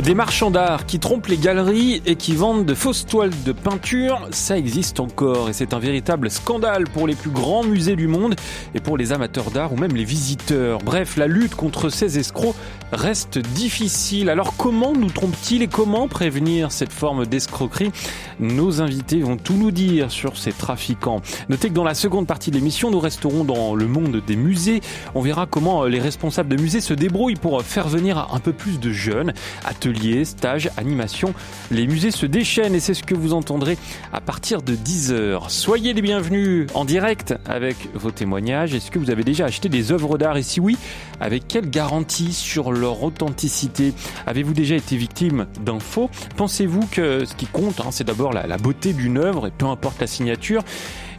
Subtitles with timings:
[0.00, 4.26] Des marchands d'art qui trompent les galeries et qui vendent de fausses toiles de peinture,
[4.30, 8.34] ça existe encore et c'est un véritable scandale pour les plus grands musées du monde
[8.74, 10.78] et pour les amateurs d'art ou même les visiteurs.
[10.78, 12.54] Bref, la lutte contre ces escrocs
[12.90, 14.30] reste difficile.
[14.30, 17.92] Alors comment nous trompe-t-il et comment prévenir cette forme d'escroquerie?
[18.40, 21.20] Nos invités vont tout nous dire sur ces trafiquants.
[21.50, 24.80] Notez que dans la seconde partie de l'émission, nous resterons dans le monde des musées.
[25.14, 28.80] On verra comment les responsables de musées se débrouillent pour faire venir un peu plus
[28.80, 29.34] de jeunes
[29.82, 31.34] ateliers, stages, animations.
[31.72, 33.76] Les musées se déchaînent et c'est ce que vous entendrez
[34.12, 35.48] à partir de 10h.
[35.48, 38.74] Soyez les bienvenus en direct avec vos témoignages.
[38.74, 40.36] Est-ce que vous avez déjà acheté des œuvres d'art?
[40.36, 40.76] Et si oui,
[41.20, 43.92] avec quelle garantie sur leur authenticité?
[44.24, 48.46] Avez-vous déjà été victime d'un faux Pensez-vous que ce qui compte, hein, c'est d'abord la,
[48.46, 50.62] la beauté d'une œuvre et peu importe la signature?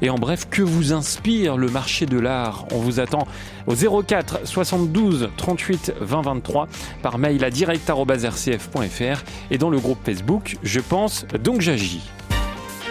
[0.04, 2.66] Et en bref, que vous inspire le marché de l'art?
[2.72, 3.26] On vous attend
[3.68, 6.68] au 04 72 38 20 23
[7.02, 12.02] par mail à direct.rcf.fr et dans le groupe Facebook Je pense donc j'agis.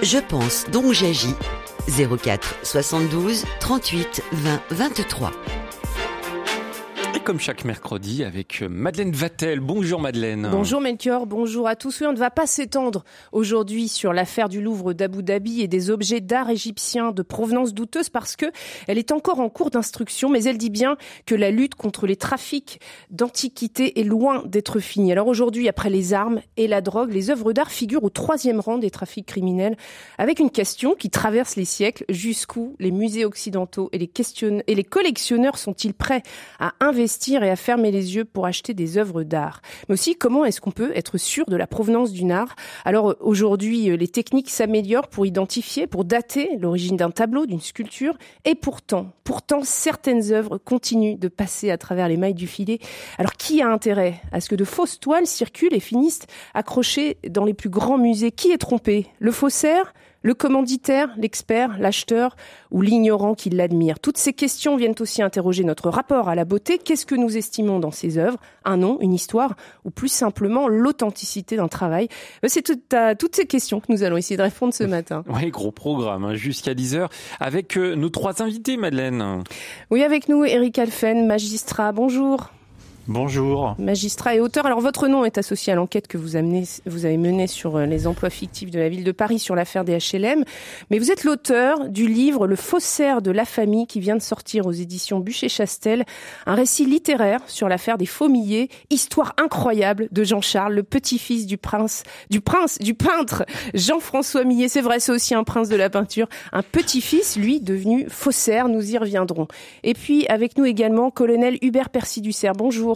[0.03, 1.35] Je pense donc j'agis.
[1.87, 5.33] 04 72 38 20 23
[7.23, 9.61] comme chaque mercredi avec Madeleine Vatel.
[9.61, 10.49] Bonjour Madeleine.
[10.51, 12.03] Bonjour Melchior, bonjour à tous.
[12.03, 16.21] On ne va pas s'étendre aujourd'hui sur l'affaire du Louvre d'Abu Dhabi et des objets
[16.21, 18.47] d'art égyptiens de provenance douteuse parce que
[18.89, 22.17] elle est encore en cours d'instruction, mais elle dit bien que la lutte contre les
[22.17, 25.13] trafics d'antiquités est loin d'être finie.
[25.13, 28.79] Alors aujourd'hui, après les armes et la drogue, les œuvres d'art figurent au troisième rang
[28.79, 29.77] des trafics criminels
[30.19, 32.05] avec une question qui traverse les siècles.
[32.09, 36.23] Jusqu'où les musées occidentaux et les collectionneurs sont-ils prêts
[36.59, 37.12] à investir
[37.43, 39.61] et à fermer les yeux pour acheter des œuvres d'art.
[39.89, 42.55] Mais aussi, comment est-ce qu'on peut être sûr de la provenance d'une art?
[42.85, 48.17] Alors aujourd'hui, euh, les techniques s'améliorent pour identifier, pour dater l'origine d'un tableau, d'une sculpture.
[48.45, 52.79] Et pourtant, pourtant, certaines œuvres continuent de passer à travers les mailles du filet.
[53.19, 57.45] Alors qui a intérêt à ce que de fausses toiles circulent et finissent accrochées dans
[57.45, 58.33] les plus grands musées?
[58.33, 59.07] Qui est trompé?
[59.19, 59.95] Le faussaire?
[60.23, 62.37] Le commanditaire, l'expert, l'acheteur
[62.71, 64.01] ou l'ignorant qui l'admire.
[64.01, 66.79] Toutes ces questions viennent aussi interroger notre rapport à la beauté.
[66.79, 68.39] Qu'est-ce que nous estimons dans ces œuvres?
[68.65, 72.09] Un nom, une histoire ou plus simplement l'authenticité d'un travail?
[72.45, 75.25] Euh, C'est toutes ces questions que nous allons essayer de répondre ce matin.
[75.29, 77.09] Oui, gros programme, hein, jusqu'à 10h
[77.41, 79.43] avec euh, nos trois invités, Madeleine.
[79.91, 81.93] Oui, avec nous, Eric Alphen, magistrat.
[81.93, 82.51] Bonjour.
[83.09, 83.75] Bonjour.
[83.81, 84.65] Magistrat et auteur.
[84.65, 88.31] Alors votre nom est associé à l'enquête que vous, avez menée sur euh, les emplois
[88.31, 90.45] fictifs de la ville de Paris sur l'affaire des HLM.
[90.89, 94.67] Mais vous êtes l'auteur du livre Le faussaire de la famille qui vient de sortir
[94.67, 96.05] aux éditions Bûcher-Chastel.
[96.47, 98.69] Un récit littéraire sur l'affaire des faux millets.
[98.89, 104.69] Histoire incroyable de Jean-Charles, le petit-fils du prince, du prince, du peintre Jean-François Millet.
[104.69, 106.29] C'est vrai, c'est aussi un prince de la peinture.
[106.53, 108.69] Un petit-fils, lui, devenu faussaire.
[108.69, 109.49] Nous y reviendrons.
[109.83, 112.53] Et puis avec nous également, colonel Hubert Percy-Dussert.
[112.53, 112.92] Bonjour.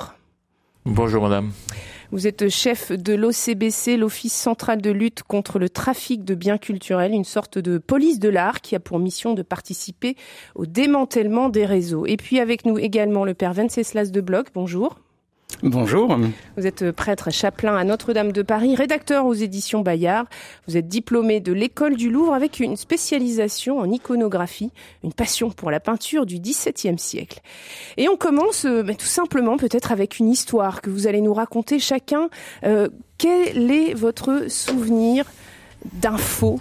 [0.86, 1.50] Bonjour madame.
[2.12, 7.12] Vous êtes chef de l'OCBC, l'Office central de lutte contre le trafic de biens culturels,
[7.12, 10.14] une sorte de police de l'art qui a pour mission de participer
[10.54, 12.06] au démantèlement des réseaux.
[12.06, 14.46] Et puis avec nous également le père Venceslas de Bloch.
[14.54, 15.00] Bonjour.
[15.62, 16.18] Bonjour.
[16.58, 20.26] Vous êtes prêtre chapelain à Notre-Dame de Paris, rédacteur aux éditions Bayard.
[20.68, 24.70] Vous êtes diplômé de l'école du Louvre avec une spécialisation en iconographie,
[25.02, 27.40] une passion pour la peinture du XVIIe siècle.
[27.96, 31.78] Et on commence euh, tout simplement peut-être avec une histoire que vous allez nous raconter
[31.78, 32.28] chacun.
[32.64, 35.24] Euh, quel est votre souvenir
[35.94, 36.60] d'un faux,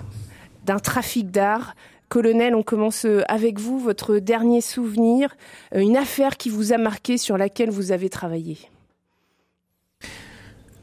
[0.63, 1.75] d'un trafic d'art?
[2.07, 5.35] Colonel, on commence euh, avec vous, votre dernier souvenir,
[5.73, 8.57] une affaire qui vous a marqué sur laquelle vous avez travaillé.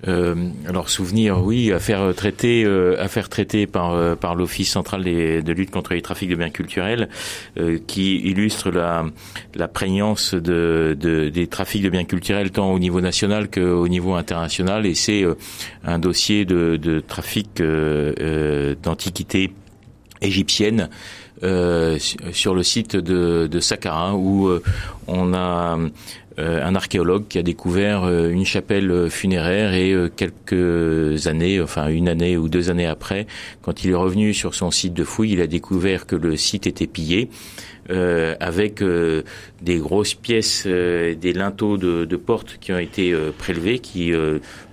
[0.09, 0.35] Euh,
[0.69, 5.71] alors souvenir, oui, affaire traitée, euh, affaire traitée par euh, par l'Office central de lutte
[5.71, 7.09] contre les trafics de biens culturels,
[7.59, 9.05] euh, qui illustre la
[9.55, 14.15] la prégnance de, de, des trafics de biens culturels tant au niveau national qu'au niveau
[14.15, 15.25] international, et c'est
[15.85, 17.63] un dossier de, de trafic
[18.83, 19.53] d'antiquités
[20.21, 20.89] égyptiennes.
[21.41, 23.61] sur le site de, de
[24.15, 24.49] où
[25.07, 25.89] on a euh,
[26.39, 32.09] un archéologue qui a découvert euh, une chapelle funéraire et euh, quelques années, enfin une
[32.09, 33.27] année ou deux années après,
[33.61, 36.67] quand il est revenu sur son site de fouille, il a découvert que le site
[36.67, 37.29] était pillé.
[37.91, 38.81] Euh, avec
[39.61, 44.13] des grosses pièces, des linteaux de, de portes qui ont été prélevés, qui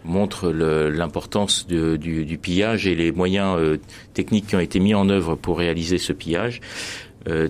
[0.06, 3.58] montrent l'importance du, du, pillage et les moyens
[4.14, 6.62] techniques qui ont été mis en œuvre pour réaliser ce pillage.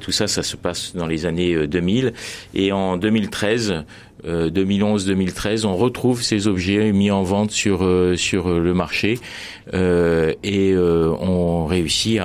[0.01, 2.13] Tout ça, ça se passe dans les années 2000.
[2.53, 3.85] Et en 2013,
[4.25, 7.87] 2011-2013, on retrouve ces objets mis en vente sur
[8.17, 9.19] sur le marché
[9.73, 12.19] et on réussit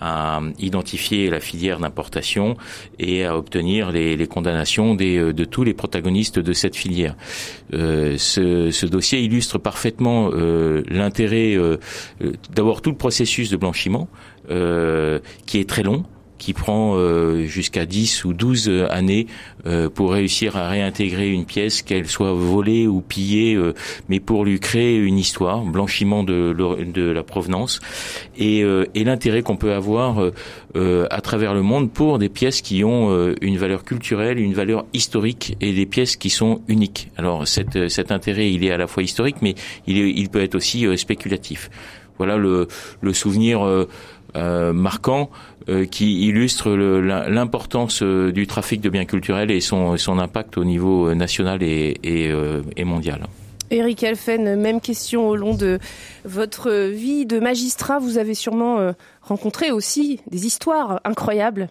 [0.00, 2.56] à, identifier la filière d'importation
[2.98, 7.16] et à obtenir les, condamnations des, euh, de tous les protagonistes de cette filière.
[7.74, 11.78] Euh, ce, dossier illustre parfaitement euh, l'intérêt, euh,
[12.54, 14.08] d'abord tout le processus de blanchiment,
[14.48, 16.04] qui est très long,
[16.38, 19.26] qui prend euh, jusqu'à 10 ou 12 années
[19.66, 23.74] euh, pour réussir à réintégrer une pièce, qu'elle soit volée ou pillée, euh,
[24.08, 27.80] mais pour lui créer une histoire, blanchiment de, de la provenance,
[28.38, 30.18] et, et l'intérêt qu'on peut avoir
[30.74, 35.56] à travers le monde pour des pièces qui ont une valeur culturelle, une valeur historique,
[35.60, 37.10] et des pièces qui sont uniques.
[37.16, 39.54] Alors cet, cet intérêt, il est à la fois historique, mais
[39.86, 41.70] il, est, il peut être aussi spéculatif.
[42.18, 42.68] Voilà le,
[43.00, 43.86] le souvenir
[44.36, 45.30] euh, marquant
[45.68, 50.64] euh, qui illustre l'importance euh, du trafic de biens culturels et son, son impact au
[50.64, 53.26] niveau national et, et, mondial.
[53.70, 55.78] Eric Elfen, même question au long de
[56.24, 57.98] votre vie de magistrat.
[57.98, 58.92] Vous avez sûrement
[59.22, 61.68] rencontré aussi des histoires incroyables.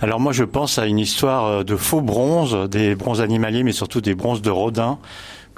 [0.00, 4.00] Alors moi je pense à une histoire de faux bronzes, des bronzes animaliers mais surtout
[4.00, 4.98] des bronzes de Rodin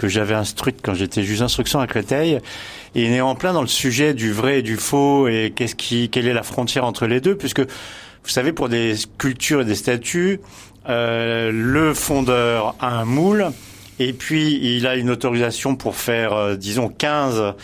[0.02, 2.40] que j'avais instruite quand j'étais juge d'instruction à Créteil.
[2.94, 5.76] Et il est en plein dans le sujet du vrai et du faux et qu'est-ce
[5.76, 9.64] qui, quelle est la frontière entre les deux, puisque vous savez, pour des sculptures et
[9.64, 10.40] des statues,
[10.88, 13.52] euh, le fondeur a un moule.
[13.99, 17.54] Et puis il a une autorisation pour faire, euh, disons, 15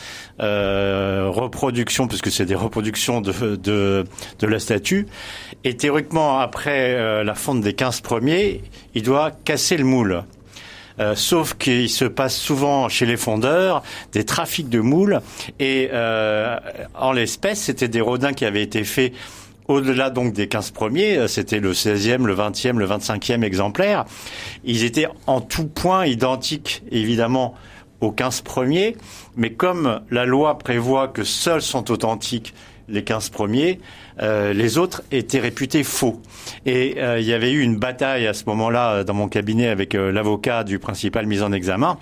[0.40, 4.04] euh, reproductions, puisque c'est des reproductions de, de,
[4.38, 5.06] de, la statue.
[5.64, 8.62] Et théoriquement, après euh, la fonte des 15 premiers,
[8.94, 10.22] il doit casser le moule.
[11.00, 15.20] Euh, sauf qu'il se passe souvent chez les fondeurs des trafics de moules
[15.60, 16.58] et euh,
[16.94, 19.12] en l'espèce, c'était des rodins qui avaient été faits
[19.68, 24.06] au-delà donc des 15 premiers, euh, c'était le 16e, le 20e, le 25e exemplaire.
[24.64, 27.54] Ils étaient en tout point identiques, évidemment,
[28.00, 28.96] aux 15 premiers,
[29.36, 32.54] mais comme la loi prévoit que seuls sont authentiques
[32.88, 33.80] les 15 premiers,
[34.20, 36.20] euh, les autres étaient réputés faux.
[36.66, 39.68] Et euh, il y avait eu une bataille à ce moment-là euh, dans mon cabinet
[39.68, 41.98] avec l'avocat du principal mis en examen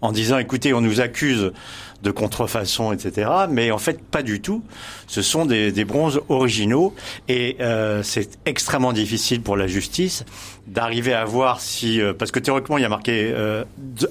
[0.00, 1.52] en disant écoutez, on nous accuse
[2.02, 3.28] de contrefaçon, etc.
[3.50, 4.62] Mais en fait, pas du tout.
[5.06, 6.94] Ce sont des, des bronzes originaux
[7.28, 10.24] et euh, c'est extrêmement difficile pour la justice
[10.66, 12.00] d'arriver à voir si...
[12.00, 13.64] Euh, parce que théoriquement, il y a marqué euh,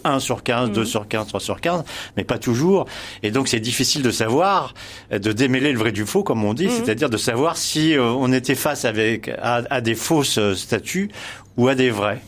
[0.04, 0.86] 1 sur 15, 2 mmh.
[0.86, 1.84] sur 15, 3 sur 15,
[2.18, 2.86] mais pas toujours.
[3.24, 4.74] Et donc, c'est difficile de savoir,
[5.12, 6.72] euh, de démêler le vrai du faux, comme on dit, mmh.
[6.72, 11.10] c'est-à-dire de savoir si euh, on était face avec à, à des fausses statues
[11.58, 12.22] ou à des vrais.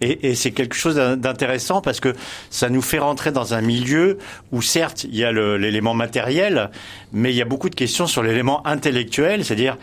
[0.00, 2.14] Et, et c'est quelque chose d'intéressant parce que
[2.50, 4.18] ça nous fait rentrer dans un milieu
[4.52, 6.70] où certes il y a l'élément matériel,
[7.12, 9.78] mais il y a beaucoup de questions sur l'élément intellectuel, c'est-à-dire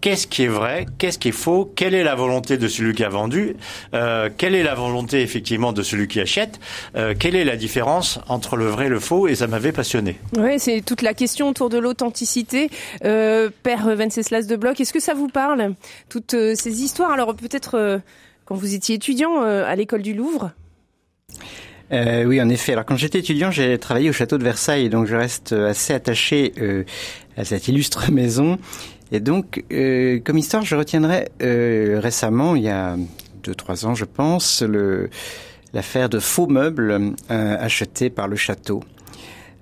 [0.00, 3.02] qu'est-ce qui est vrai, qu'est-ce qui est faux, quelle est la volonté de celui qui
[3.02, 3.56] a vendu,
[3.94, 6.60] euh, quelle est la volonté effectivement de celui qui achète,
[6.94, 10.18] euh, quelle est la différence entre le vrai et le faux, et ça m'avait passionné.
[10.36, 12.70] Oui, c'est toute la question autour de l'authenticité.
[13.04, 15.74] Euh, Père Venceslas de Bloch, est-ce que ça vous parle,
[16.08, 17.10] toutes euh, ces histoires?
[17.10, 17.98] Alors peut-être euh,
[18.48, 20.52] quand vous étiez étudiant euh, à l'école du Louvre
[21.90, 22.72] euh, oui, en effet.
[22.72, 26.52] Alors, quand j'étais étudiant, j'ai travaillé au château de Versailles, donc je reste assez attaché
[26.58, 26.84] euh,
[27.38, 28.58] à cette illustre maison.
[29.12, 32.96] Et donc, euh, comme histoire, je retiendrai euh, récemment, il y a
[33.42, 34.62] deux, trois ans, je pense,
[35.72, 38.82] l'affaire de faux meubles euh, achetés par le château.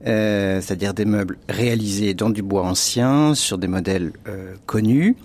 [0.04, 4.12] c'est-à-dire des meubles réalisés dans du bois ancien, sur des modèles
[4.66, 5.16] connus,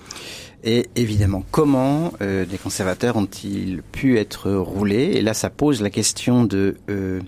[0.64, 5.12] et évidemment, comment euh, des conservateurs ont-ils pu être roulés?
[5.16, 7.20] Et là, ça pose la question de, euh,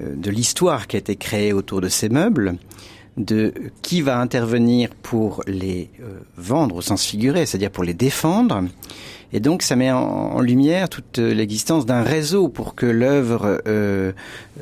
[0.00, 2.56] euh, de l'histoire qui a été créée autour de ces meubles,
[3.16, 8.64] de qui va intervenir pour les euh, vendre au sens figuré, c'est-à-dire pour les défendre.
[9.32, 14.12] Et donc, ça met en, en lumière toute l'existence d'un réseau pour que l'œuvre euh,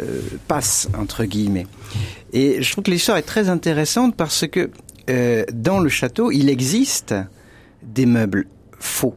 [0.01, 1.67] euh, passe, entre guillemets.
[2.33, 4.71] Et je trouve que l'histoire est très intéressante parce que
[5.53, 7.15] dans le château, il existe
[7.87, 8.47] des meubles
[8.79, 9.17] faux,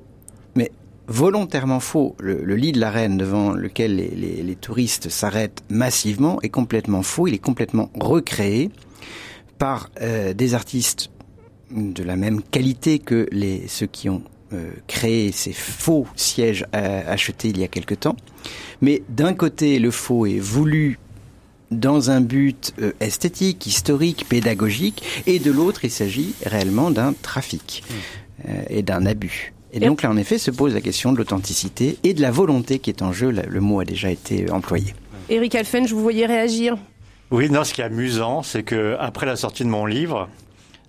[0.56, 0.72] mais
[1.08, 2.16] volontairement faux.
[2.20, 7.28] Le, lit de la reine devant lequel les, touristes s'arrêtent massivement est complètement faux.
[7.28, 8.70] Il est complètement recréé
[9.58, 11.10] par euh, des artistes
[11.72, 13.28] de la même qualité que
[13.68, 14.24] ceux qui ont
[14.54, 18.16] euh, créé ces faux sièges euh, achetés il y a quelque temps.
[18.82, 21.00] Mais d'un côté, le faux est voulu
[21.72, 27.84] dans un but esthétique, historique, pédagogique, et de l'autre, il s'agit réellement d'un trafic.
[27.88, 27.94] Mmh.
[28.48, 29.54] Euh, et d'un abus.
[29.74, 32.80] Et donc là, en effet, se pose la question de l'authenticité et de la volonté
[32.80, 33.32] qui est en jeu.
[33.32, 34.96] Le mot a déjà été employé.
[35.30, 36.76] Éric Alphen, je vous voyais réagir.
[37.32, 40.28] Oui, non, ce qui est amusant, c'est que après la sortie de mon livre,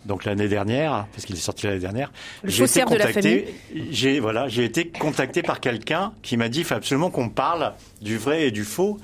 [0.06, 2.10] donc l'année dernière, parce qu'il est sorti l'année dernière.
[2.44, 3.54] J'ai été contacté.
[3.90, 7.74] J'ai voilà, j'ai été contacté par quelqu'un qui m'a dit, il faut absolument qu'on parle
[8.00, 8.96] du vrai et du faux.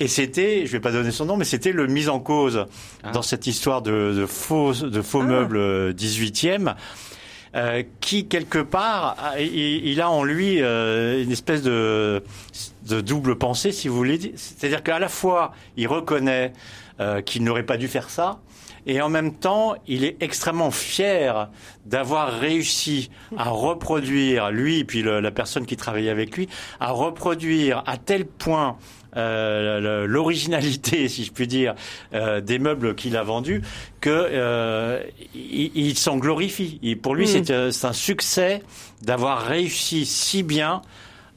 [0.00, 2.66] Et c'était, je vais pas donner son nom, mais c'était le mis en cause
[3.14, 5.26] dans cette histoire de, de faux, de faux Ah.
[5.26, 6.74] meubles euh, 18e.
[7.54, 12.22] Euh, qui quelque part, il a en lui euh, une espèce de,
[12.88, 14.32] de double pensée, si vous voulez.
[14.36, 16.52] C'est-à-dire qu'à la fois, il reconnaît
[17.00, 18.40] euh, qu'il n'aurait pas dû faire ça,
[18.86, 21.48] et en même temps, il est extrêmement fier
[21.86, 26.48] d'avoir réussi à reproduire, lui et puis le- la personne qui travaillait avec lui,
[26.80, 28.76] à reproduire à tel point
[29.16, 31.74] euh, l'originalité, si je puis dire,
[32.14, 33.62] euh, des meubles qu'il a vendus,
[34.00, 35.00] que euh,
[35.34, 36.80] il, il s'en glorifie.
[36.82, 37.28] Et pour lui, Mm.
[37.28, 38.62] c'est euh, c'est un succès
[39.02, 40.82] d'avoir réussi si bien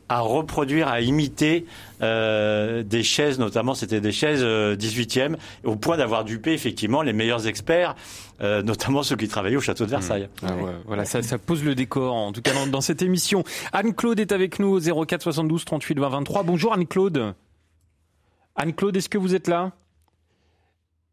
[0.09, 1.65] à reproduire, à imiter
[2.01, 5.35] euh, des chaises, notamment c'était des chaises euh, 18e,
[5.65, 7.95] au point d'avoir dupé effectivement les meilleurs experts,
[8.41, 10.29] euh, notamment ceux qui travaillaient au château de Versailles.
[10.43, 13.43] Ah ouais, voilà, ça, ça pose le décor, en tout cas dans, dans cette émission.
[13.73, 16.43] Anne-Claude est avec nous au 04 72 38 20 23.
[16.43, 17.33] Bonjour Anne-Claude.
[18.55, 19.71] Anne-Claude, est-ce que vous êtes là?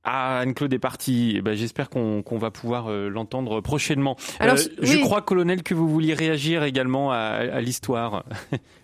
[0.05, 1.33] Ah, Anne-Claude est partie.
[1.37, 4.17] Eh ben, J'espère qu'on va pouvoir euh, l'entendre prochainement.
[4.39, 8.25] Alors, Euh, Je crois, colonel, que vous vouliez réagir également à, à l'histoire.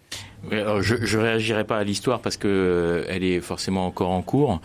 [0.50, 4.22] Alors je, je réagirai pas à l'histoire parce que euh, elle est forcément encore en
[4.22, 4.60] cours,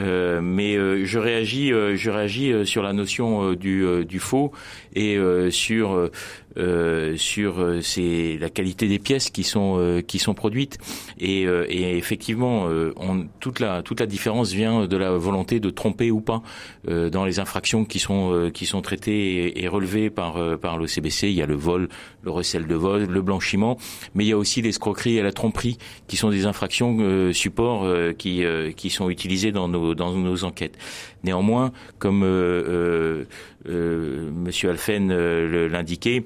[0.00, 4.52] Euh, mais euh, je réagis, je réagis sur la notion du, du faux
[4.94, 5.18] et
[5.50, 6.10] sur
[6.58, 10.78] euh, sur euh, c'est la qualité des pièces qui sont euh, qui sont produites
[11.18, 15.60] et, euh, et effectivement euh, on, toute la toute la différence vient de la volonté
[15.60, 16.42] de tromper ou pas
[16.88, 21.28] euh, dans les infractions qui sont qui sont traitées et, relevées par par le CBC.
[21.28, 21.88] Il y a le vol,
[22.22, 23.78] le recel de vol, le blanchiment,
[24.14, 25.78] mais il y a aussi l'escroquerie et la tromperie
[26.08, 28.42] qui sont des infractions supports euh, qui
[28.76, 30.76] qui sont utilisées dans nos dans nos enquêtes.
[31.24, 32.20] Néanmoins, comme
[33.64, 35.12] Monsieur Alphen
[35.68, 36.24] l'indiquait.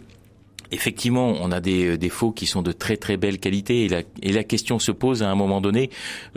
[0.73, 3.85] Effectivement, on a des, des faux qui sont de très très belle qualité
[4.23, 5.91] et la, question se pose à un moment donné,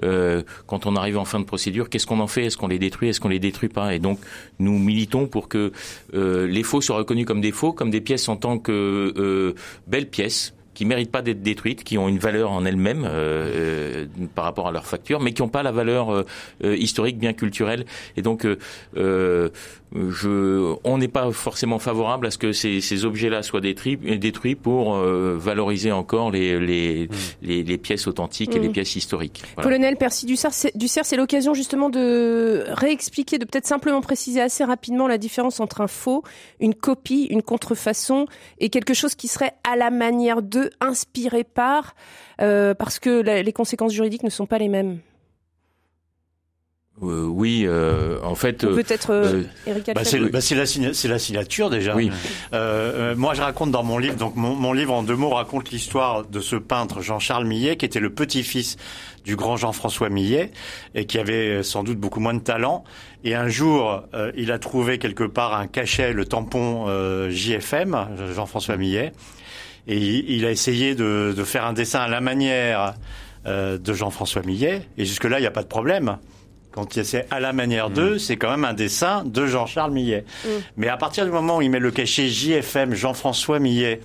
[0.04, 2.46] euh, quand on arrive en fin de procédure, qu'est-ce qu'on en fait?
[2.46, 3.10] Est-ce qu'on les détruit?
[3.10, 3.94] Est-ce qu'on les détruit pas?
[3.94, 4.20] Et donc,
[4.58, 5.72] nous militons pour que
[6.14, 9.54] euh, les faux soient reconnus comme des faux, comme des pièces en tant que euh,
[9.88, 14.06] belles pièces qui méritent pas d'être détruites, qui ont une valeur en elles-mêmes euh, euh,
[14.34, 16.26] par rapport à leur facture, mais qui n'ont pas la valeur euh,
[16.64, 17.84] euh, historique, bien culturelle.
[18.16, 18.48] Et donc,
[18.96, 24.56] je, on n'est pas forcément favorable à ce que ces, ces objets-là soient détruits, détruits
[24.56, 27.10] pour euh, valoriser encore les, les,
[27.42, 28.74] les, les pièces authentiques et les Mm.
[28.74, 29.42] pièces historiques.
[29.56, 29.68] Voilà.
[29.68, 30.54] Colonel Percy Dussert,
[31.06, 35.88] c'est l'occasion justement de réexpliquer, de peut-être simplement préciser assez rapidement la différence entre un
[35.88, 36.24] faux,
[36.60, 38.28] une copie, une contrefaçon
[38.60, 41.96] et quelque chose qui serait à la manière de, inspiré par,
[42.42, 45.00] euh, parce que la- les conséquences juridiques ne sont pas les mêmes.
[47.02, 51.18] Euh, oui, euh, en fait, euh, Peut-être Eric Bah, c'est bah, c'est la, signa- la
[51.20, 51.96] signature déjà.
[51.96, 52.12] oui.
[52.52, 55.30] Euh, euh, moi, je raconte dans mon livre, donc mon, mon livre en deux mots
[55.30, 58.76] raconte l'histoire de ce peintre Jean-Charles Millet, qui était le petit-fils
[59.24, 60.52] du grand Jean-François Millet
[60.94, 62.84] et qui avait sans doute beaucoup moins de talent.
[63.24, 68.10] Et un jour, euh, il a trouvé quelque part un cachet, le tampon euh, JFM,
[68.36, 69.14] Jean-François Millet,
[69.88, 72.94] et il, il a essayé de, de faire un dessin à la manière
[73.46, 74.82] euh, de Jean-François Millet.
[74.98, 76.18] Et jusque-là, il n'y a pas de problème.
[76.72, 80.26] Quand il- c'est à la manière d'eux, c'est quand même un dessin de Jean-Charles Millet.
[80.78, 84.02] Mais à partir du moment où il met le cachet JFM Jean-François Millet,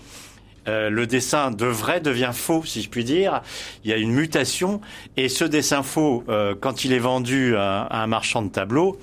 [0.66, 3.42] euh, le dessin de vrai devient faux, si je puis dire.
[3.84, 4.80] Il y a une mutation.
[5.18, 8.98] Et ce dessin faux, euh, quand il est vendu à, à un marchand de tableaux,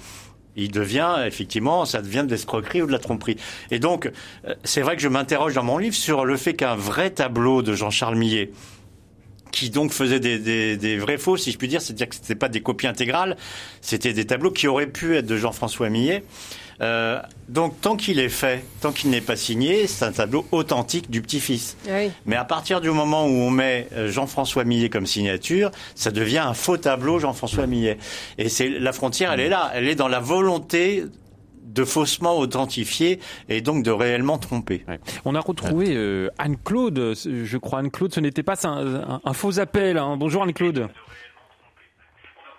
[0.55, 3.37] il devient effectivement, ça devient de l'escroquerie ou de la tromperie.
[3.69, 4.05] Et donc,
[4.45, 7.61] euh, c'est vrai que je m'interroge dans mon livre sur le fait qu'un vrai tableau
[7.61, 8.51] de Jean-Charles Millet,
[9.51, 12.35] qui donc faisait des, des, des vrais faux, si je puis dire, c'est-à-dire que c'était
[12.35, 13.37] pas des copies intégrales,
[13.81, 16.23] c'était des tableaux qui auraient pu être de Jean-François Millet.
[16.79, 21.11] Euh, donc tant qu'il est fait, tant qu'il n'est pas signé, c'est un tableau authentique
[21.11, 21.75] du petit-fils.
[21.89, 22.11] Oui.
[22.25, 26.39] Mais à partir du moment où on met euh, Jean-François Millet comme signature, ça devient
[26.39, 27.97] un faux tableau Jean-François Millet.
[28.37, 31.03] Et c'est la frontière, elle est là, elle est dans la volonté
[31.63, 34.83] de faussement authentifier et donc de réellement tromper.
[34.89, 34.99] Ouais.
[35.23, 39.57] On a retrouvé euh, Anne-Claude, je crois Anne-Claude, ce n'était pas un, un- un faux
[39.59, 39.97] appel.
[39.97, 40.17] hein.
[40.17, 40.89] Bonjour Anne-Claude.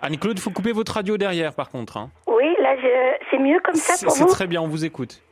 [0.00, 1.97] Anne-Claude, il faut couper votre radio derrière par contre.
[1.97, 2.11] hein.
[2.80, 3.24] Je...
[3.30, 5.22] c'est mieux comme ça C'est pour c'est vous très bien, on vous écoute.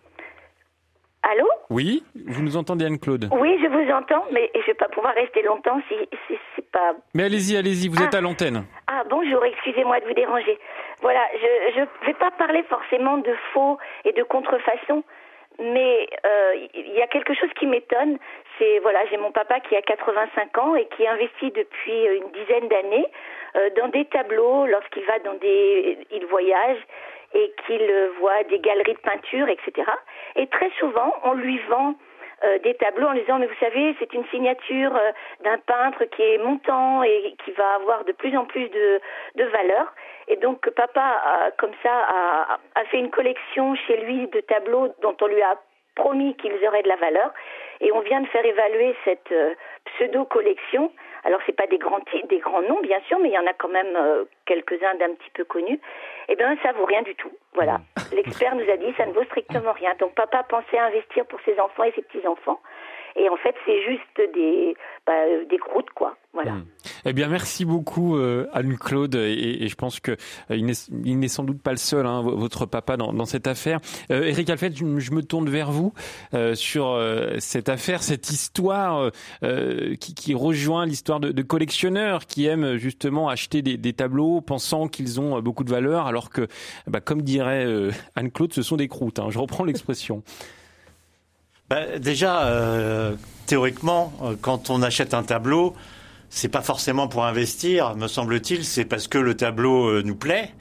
[1.22, 1.46] Allô?
[1.68, 3.28] Oui, vous nous entendez Anne-Claude?
[3.32, 5.94] Oui, je vous entends, mais je vais pas pouvoir rester longtemps si,
[6.26, 6.92] si c'est pas...
[7.14, 8.18] Mais allez-y, allez-y, vous êtes Ah.
[8.18, 8.64] à l'antenne.
[8.86, 10.58] Ah, bonjour, excusez-moi de vous déranger.
[11.02, 11.20] Voilà,
[11.74, 15.04] je ne vais pas parler forcément de faux et de contrefaçon,
[15.58, 18.16] mais euh, il y a quelque chose qui m'étonne.
[18.58, 22.68] C'est, voilà, j'ai mon papa qui a 85 ans et qui investit depuis une dizaine
[22.68, 23.06] d'années
[23.56, 25.98] euh, dans des tableaux lorsqu'il va dans des...
[26.12, 26.78] Il voyage
[27.34, 29.88] et qu'il voit des galeries de peinture, etc.
[30.36, 31.94] Et très souvent, on lui vend
[32.42, 35.12] euh, des tableaux en lui disant mais vous savez c'est une signature euh,
[35.44, 39.00] d'un peintre qui est montant et qui va avoir de plus en plus de,
[39.34, 39.92] de valeur.
[40.26, 44.88] Et donc papa a, comme ça a, a fait une collection chez lui de tableaux
[45.02, 45.58] dont on lui a
[45.96, 47.30] promis qu'ils auraient de la valeur.
[47.80, 50.90] Et on vient de faire évaluer cette euh, pseudo collection
[51.24, 53.52] alors c'est pas des grands des grands noms bien sûr, mais il y en a
[53.52, 55.80] quand même euh, quelques-uns d'un petit peu connus.
[56.28, 57.30] Eh bien, ça vaut rien du tout.
[57.54, 57.78] Voilà.
[57.78, 58.14] Mm.
[58.16, 59.92] L'expert nous a dit ça ne vaut strictement rien.
[59.98, 62.60] Donc papa pensait investir pour ses enfants et ses petits enfants.
[63.16, 64.74] Et en fait, c'est juste des,
[65.06, 65.12] bah,
[65.48, 66.16] des croûtes, quoi.
[66.32, 66.52] Voilà.
[66.52, 66.64] Hmm.
[67.04, 69.16] Eh bien, merci beaucoup, euh, Anne-Claude.
[69.16, 70.12] Et, je pense que
[70.50, 73.80] euh, n'est sans doute pas le seul, hein, votre papa, dans, cette affaire.
[74.12, 75.92] Euh, Eric Alfred, je, me tourne vers vous
[76.34, 76.98] euh, sur
[77.38, 79.10] cette affaire, cette histoire
[80.00, 85.40] qui, rejoint l'histoire de, collectionneurs qui aiment justement acheter des, des tableaux pensant qu'ils ont
[85.40, 86.46] beaucoup de valeur, alors que,
[86.86, 87.66] bah, comme dirait
[88.14, 89.18] Anne-Claude, ce sont des croûtes.
[89.18, 89.30] Hein.
[89.30, 90.22] Je reprends l'expression.
[91.70, 93.14] Bah, déjà, euh,
[93.46, 95.76] théoriquement, euh, quand on achète un tableau,
[96.28, 100.52] c'est pas forcément pour investir, me semble-t-il, c'est parce que le tableau euh, nous plaît,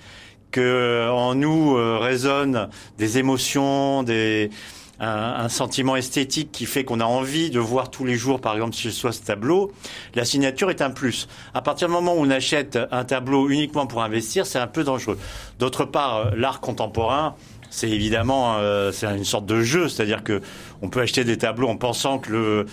[0.52, 4.52] que en nous résonnent des émotions, des
[5.00, 8.76] un, sentiment esthétique qui fait qu'on a envie de voir tous les jours, par exemple,
[8.76, 9.72] chez soi ce tableau,
[10.16, 11.28] la signature est un plus.
[11.54, 14.84] À partir du moment où on achète un tableau uniquement pour investir, c'est un peu
[14.84, 15.18] dangereux.
[15.58, 17.36] D'autre part, l'art contemporain,
[17.70, 20.42] c'est évidemment euh, c'est une sorte de jeu, c'est-à-dire que
[20.82, 22.66] on peut acheter des tableaux en pensant que le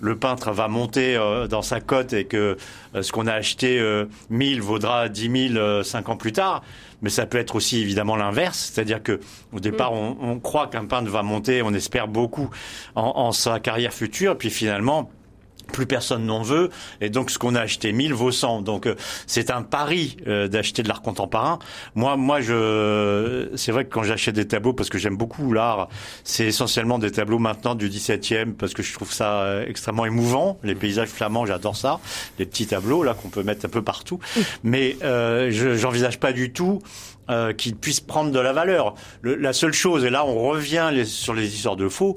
[0.00, 2.56] le peintre va monter euh, dans sa cote et que
[2.94, 3.82] euh, ce qu'on a acheté
[4.30, 6.62] 1000 vaudra 10 000 cinq ans plus tard.
[7.02, 9.20] Mais ça peut être aussi évidemment l'inverse, c'est-à-dire que
[9.52, 9.96] au départ mm.
[9.96, 12.50] on, on croit qu'un peintre va monter, on espère beaucoup
[12.94, 15.10] en, en sa carrière future, puis finalement
[15.72, 16.70] plus personne n'en veut,
[17.00, 18.62] et donc ce qu'on a acheté 1000 vaut 100.
[18.62, 18.94] Donc euh,
[19.26, 21.58] c'est un pari euh, d'acheter de l'art contemporain.
[21.94, 25.88] Moi, moi, je, c'est vrai que quand j'achète des tableaux, parce que j'aime beaucoup l'art,
[26.24, 30.58] c'est essentiellement des tableaux maintenant du 17e, parce que je trouve ça euh, extrêmement émouvant.
[30.62, 32.00] Les paysages flamands, j'adore ça.
[32.38, 34.18] Les petits tableaux là qu'on peut mettre un peu partout.
[34.62, 36.80] Mais je j'envisage pas du tout
[37.30, 38.94] euh, qu'ils puissent prendre de la valeur.
[39.22, 42.16] la seule chose, et là on revient sur les histoires de faux,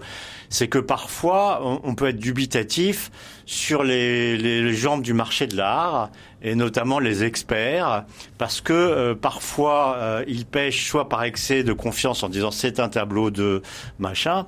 [0.51, 3.09] c'est que parfois on, peut être dubitatif
[3.45, 6.09] sur les, les, jambes du marché de l'art
[6.43, 8.03] et notamment les experts,
[8.37, 12.79] parce que euh, parfois euh, ils pêchent soit par excès de confiance en disant c'est
[12.79, 13.61] un tableau de
[13.97, 14.45] machin,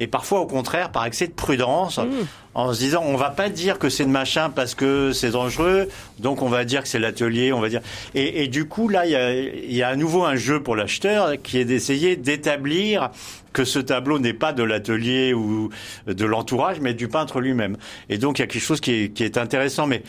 [0.00, 2.08] et parfois au contraire par excès de prudence mmh.
[2.54, 5.88] en se disant on va pas dire que c'est de machin parce que c'est dangereux,
[6.18, 7.82] donc on va dire que c'est l'atelier, on va dire.
[8.14, 10.76] Et, et, du coup là il y a, y a à nouveau un jeu pour
[10.76, 13.10] l'acheteur qui est d'essayer d'établir
[13.52, 15.70] que ce tableau n'est pas de l'atelier ou
[16.06, 17.76] de l'entourage, mais du peintre lui-même.
[18.08, 20.02] Et donc il y a quelque chose qui est, qui est intéressant, mais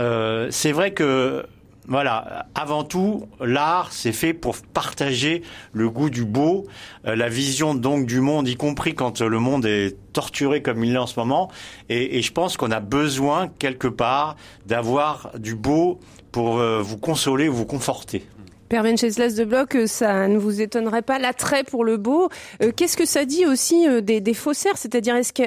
[0.00, 1.44] euh, c'est vrai que
[1.90, 6.66] voilà, avant tout, l'art, c'est fait pour partager le goût du beau,
[7.06, 10.94] euh, la vision donc du monde, y compris quand le monde est torturé comme il
[10.94, 11.50] est en ce moment.
[11.88, 15.98] Et, je pense qu'on a besoin quelque part d'avoir du beau
[16.30, 18.26] pour euh, vous consoler, vous conforter.
[18.68, 22.28] Père Venceslas de Bloch, euh, ça ne vous étonnerait pas l'attrait pour le beau.
[22.76, 24.76] Qu'est-ce que ça dit aussi des, des faussaires?
[24.76, 25.42] C'est-à-dire, est-ce que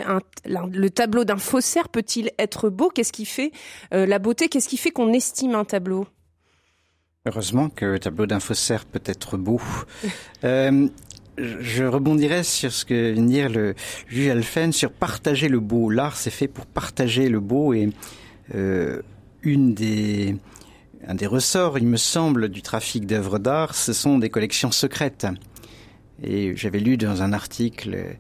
[0.46, 2.90] le tableau d'un faussaire peut-il être beau?
[2.90, 3.52] Qu'est-ce qui fait
[3.92, 4.50] la beauté?
[4.50, 6.08] Qu'est-ce qui fait qu'on estime un tableau?
[7.28, 9.62] Heureusement que le tableau d'un faussaire peut être beau.
[10.44, 10.88] euh,
[11.38, 13.76] je rebondirais sur ce que vient de dire le
[14.08, 15.92] juge Alphen sur partager le beau.
[15.92, 17.92] L'art, c'est fait pour partager le beau et
[18.56, 19.04] euh,
[19.44, 20.36] une des,
[21.12, 25.28] un des ressorts, il me semble, du trafic d'œuvres d'art, ce sont des collections secrètes.
[26.24, 28.16] Et j'avais lu dans un article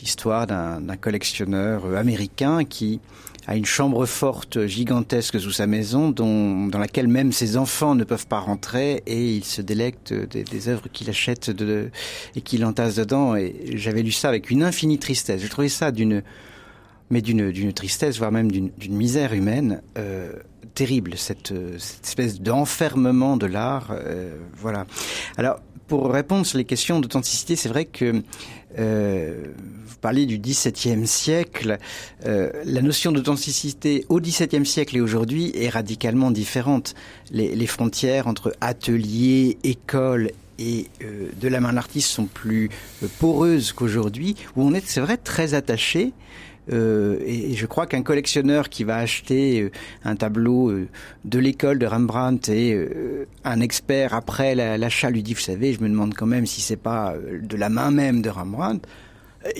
[0.00, 3.00] l'histoire d'un collectionneur américain qui
[3.46, 8.26] a une chambre forte gigantesque sous sa maison dans laquelle même ses enfants ne peuvent
[8.26, 11.90] pas rentrer et il se délecte des, œuvres qu'il achète de,
[12.34, 13.36] et qu'il entasse dedans.
[13.36, 15.42] Et j'avais lu ça avec une infinie tristesse.
[15.42, 16.24] J'ai trouvé ça d'une
[17.10, 20.32] mais d'une tristesse, voire même d'une misère humaine euh,
[20.74, 23.90] terrible, cette, cette espèce d'enfermement de l'art.
[23.90, 24.86] Euh, voilà.
[25.36, 28.22] Alors, pour répondre sur les questions d'authenticité, c'est vrai que
[28.78, 29.44] euh,
[29.86, 31.78] vous parlez du XVIIe siècle.
[32.24, 36.94] Euh, la notion d'authenticité au XVIIe siècle et aujourd'hui est radicalement différente.
[37.30, 42.70] Les, frontières entre atelier, école et euh, de la main d'artiste sont plus
[43.02, 46.12] euh, poreuses qu'aujourd'hui, où on est, c'est vrai, très attaché
[46.70, 49.72] euh, et, je crois qu'un collectionneur qui va acheter euh,
[50.04, 50.88] un tableau euh,
[51.24, 52.88] de l'école de Rembrandt et
[53.44, 56.76] un expert après l'achat lui dit, vous savez, je me demande quand même si c'est
[56.76, 58.86] pas de la main même de Rembrandt,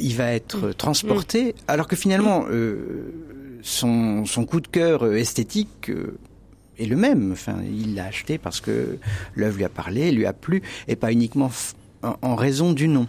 [0.00, 0.74] il va être mm.
[0.74, 1.52] transporté, mm.
[1.68, 2.46] alors que finalement
[3.62, 5.90] son, son coup de cœur esthétique
[6.78, 7.32] est le même.
[7.32, 8.98] Enfin, il l'a acheté parce que
[9.34, 11.50] l'œuvre lui a parlé, lui a plu, et pas uniquement
[12.02, 13.06] en, raison du nom.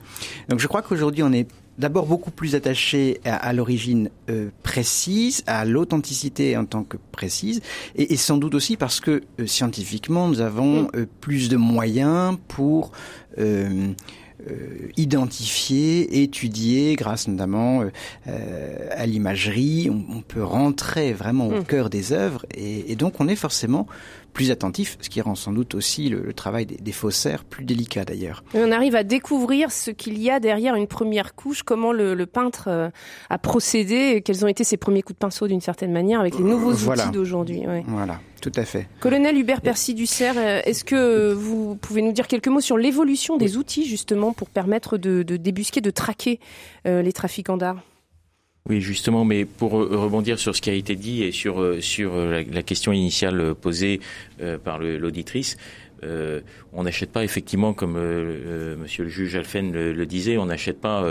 [0.50, 5.66] Donc je crois qu'aujourd'hui on est d'abord beaucoup plus attaché à, l'origine euh, précise, à
[5.66, 7.62] l'authenticité en tant que précise,
[7.96, 11.06] et, sans doute aussi parce que scientifiquement nous avons mm.
[11.20, 12.92] plus de moyens pour
[13.40, 13.94] euh,
[14.98, 17.86] identifier, étudier, grâce notamment
[18.28, 19.90] euh, à l'imagerie.
[19.90, 21.64] On, peut rentrer vraiment au mm.
[21.64, 23.88] cœur des œuvres et, et, donc on est forcément
[24.34, 28.44] plus attentif, ce qui rend sans doute aussi le, travail des, faussaires plus délicat d'ailleurs.
[28.54, 32.66] On arrive à découvrir ce qu'il y a derrière une première couche, comment le, peintre
[32.68, 32.90] euh,
[33.30, 36.44] a procédé, quels ont été ses premiers coups de pinceau d'une certaine manière avec les
[36.44, 37.64] nouveaux outils d'aujourd'hui.
[37.88, 38.88] Voilà, tout à fait.
[39.00, 43.38] Colonel Hubert Percy Dussert, euh, est-ce que vous pouvez nous dire quelques mots sur l'évolution
[43.38, 46.40] des outils justement pour permettre de, débusquer, de traquer
[46.88, 47.78] euh, les trafiquants d'art?
[48.70, 52.14] Oui, justement, mais pour rebondir sur ce qui a été dit et sur euh, sur
[52.14, 54.00] euh, la, question initiale posée
[54.40, 55.58] euh, par l'auditrice,
[56.04, 56.42] euh,
[56.74, 61.06] on n'achète pas effectivement, comme Monsieur le juge Alphen le, disait, on n'achète pas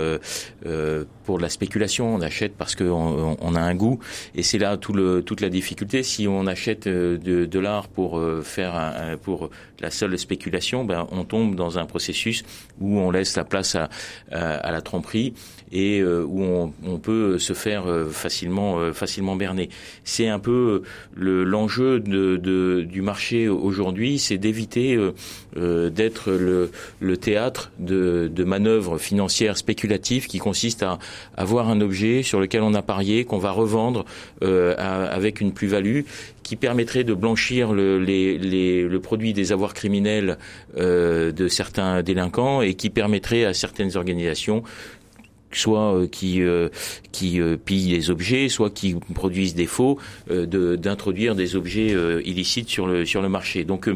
[1.23, 3.99] pour la spéculation, on achète parce qu'on on a un goût,
[4.35, 6.03] et c'est là tout le, toute la difficulté.
[6.03, 11.23] Si on achète de, de l'art pour faire un, pour la seule spéculation, ben on
[11.23, 12.43] tombe dans un processus
[12.79, 13.89] où on laisse la place à,
[14.31, 15.33] à la tromperie
[15.73, 19.69] et euh, où on, on, peut se faire euh, facilement euh, facilement berner.
[20.03, 20.83] C'est un peu
[21.15, 24.82] l'enjeu de, de, du marché aujourd'hui, c'est d'éviter
[25.55, 30.99] d'être le, théâtre de, manœuvres financières spéculatives qui consistent à
[31.37, 34.05] avoir un objet sur lequel on a parié qu'on va revendre
[34.41, 36.01] avec une plus-value
[36.43, 40.37] qui permettrait de blanchir le, produit des avoirs criminels
[40.77, 44.63] de certains délinquants et qui permettrait à certaines organisations
[45.55, 46.69] soit euh, qui euh,
[47.11, 52.87] qui euh, pillent des objets, soit qui produisent des faux, d'introduire des objets illicites sur
[52.87, 53.63] le sur le marché.
[53.63, 53.89] Donc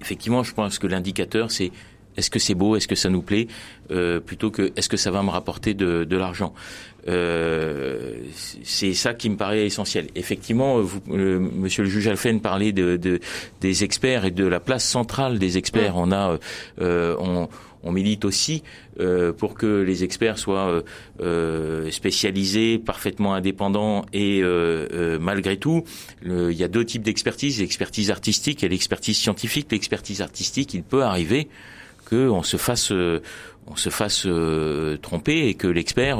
[0.00, 1.70] effectivement, je pense que l'indicateur c'est
[2.16, 3.46] est-ce que c'est beau, est-ce que ça nous plaît,
[4.26, 6.52] plutôt que est-ce que ça va me rapporter de, de l'argent.
[7.08, 8.16] Euh,
[8.64, 10.08] c'est ça qui me paraît essentiel.
[10.14, 13.20] Effectivement, vous, Monsieur le juge Alphen parlait de, de,
[13.60, 15.94] des experts et de la place centrale des experts.
[15.96, 16.38] On a,
[16.80, 17.48] euh, on,
[17.82, 18.62] on milite aussi
[19.00, 20.82] euh, pour que les experts soient euh,
[21.20, 24.42] euh, spécialisés, parfaitement indépendants et
[25.20, 25.84] malgré tout,
[26.24, 29.68] il y a deux types d'expertise, l'expertise artistique et l'expertise scientifique.
[29.70, 31.48] L'expertise artistique, il peut arriver
[32.08, 32.92] qu'on se fasse
[33.70, 34.26] on se fasse
[35.02, 36.18] tromper et que l'expert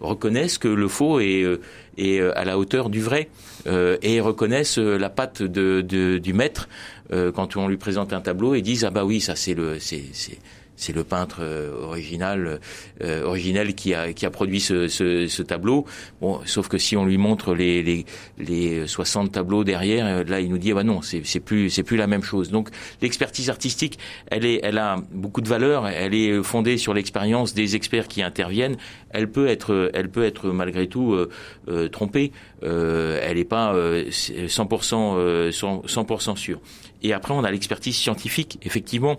[0.00, 3.28] reconnaisse que le faux est, à la hauteur du vrai
[3.66, 6.68] et reconnaisse la patte du maître
[7.10, 10.38] quand on lui présente un tableau et dise ah bah oui ça c'est le c'est
[10.76, 12.60] c'est le peintre euh, original,
[13.02, 15.86] euh, originel qui a, qui a produit ce, ce, ce, tableau.
[16.20, 18.04] Bon, sauf que si on lui montre les, les,
[18.38, 21.70] les 60 tableaux derrière, euh, là, il nous dit ah bah non, c'est, c'est plus
[21.70, 22.50] c'est plus la même chose.
[22.50, 22.70] Donc
[23.02, 25.86] l'expertise artistique, elle est, elle a beaucoup de valeur.
[25.88, 28.76] Elle est fondée sur l'expérience des experts qui interviennent.
[29.10, 32.32] Elle peut être, elle peut être malgré tout euh, trompée.
[32.62, 36.60] elle n'est pas 100% 100% sûre.
[37.02, 39.18] Et après, on a l'expertise scientifique, effectivement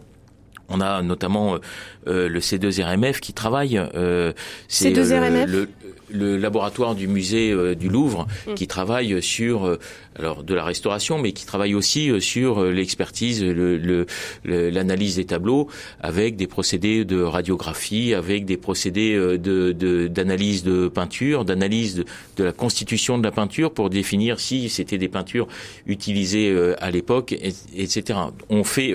[0.69, 1.59] on a notamment euh,
[2.05, 3.77] le C2RMF qui travaille.
[3.77, 4.33] Euh,
[4.69, 5.69] C2RMF le,
[6.09, 8.53] le laboratoire du musée euh, du Louvre mm.
[8.53, 9.79] qui travaille sur euh,
[10.17, 15.67] alors de la restauration, mais qui travaille aussi euh, sur l'expertise, l'analyse le, des tableaux
[15.99, 22.05] avec des procédés de radiographie, avec des procédés de d'analyse de, peinture, d'analyse de,
[22.37, 25.47] de, la constitution de la peinture pour définir si c'était des peintures
[25.85, 27.35] utilisées à l'époque,
[27.75, 28.19] etc.
[28.49, 28.93] On fait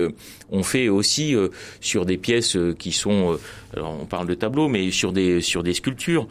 [0.49, 1.35] on fait aussi
[1.79, 5.73] sur des pièces qui sont alors on parle de tableaux, mais sur des sur des
[5.73, 6.27] sculptures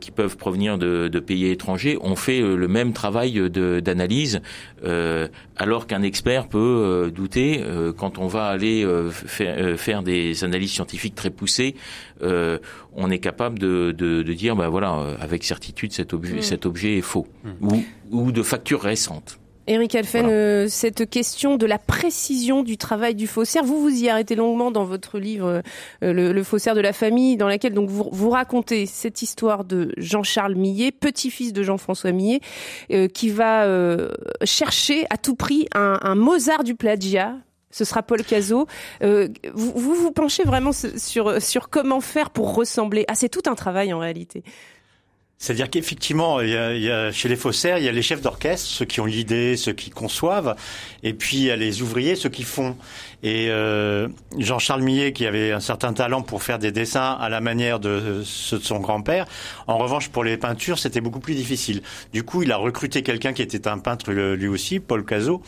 [0.00, 4.40] qui qui peuvent provenir de, de, pays étrangers ont fait euh, le même travail d'analyse,
[4.84, 10.44] euh, alors qu'un expert peut euh, douter euh, quand on va aller faire, faire, des
[10.44, 11.74] analyses scientifiques très poussées.
[12.22, 16.42] on est capable de, de, de dire, ben voilà, avec certitude, cet objet, mm.
[16.42, 17.66] cet objet est faux mm.
[17.66, 19.38] ou, ou de factures récentes.
[19.68, 24.08] Eric Alphen, euh, cette question de la précision du travail du faussaire, vous vous y
[24.08, 25.62] arrêtez longuement dans votre livre
[26.02, 29.92] euh, le, faussaire de la famille, dans laquelle donc vous, vous racontez cette histoire de
[29.98, 32.40] Jean-Charles Millet, petit-fils de Jean-François Millet,
[32.90, 33.66] euh, qui va
[34.44, 37.36] chercher à tout prix un, un Mozart du plagiat
[37.70, 38.66] ce sera Paul Cazot.
[39.02, 43.04] vous, vous, vous penchez vraiment sur sur comment faire pour ressembler.
[43.08, 44.42] Ah, c'est tout un travail en réalité.
[45.40, 48.84] C'est-à-dire qu'effectivement, il, y, a, chez les faussaires, il y a les chefs d'orchestre, ceux
[48.84, 50.56] qui ont l'idée, ceux qui conçoivent,
[51.04, 52.76] et puis il y a les ouvriers, ceux qui font.
[53.22, 57.40] Et euh, Jean-Charles Millet, qui avait un certain talent pour faire des dessins à la
[57.40, 59.26] manière de ceux de son grand-père,
[59.68, 61.82] en revanche pour les peintures, c'était beaucoup plus difficile.
[62.12, 65.40] Du coup, il a recruté quelqu'un qui était un peintre lui aussi, Paul Cazot.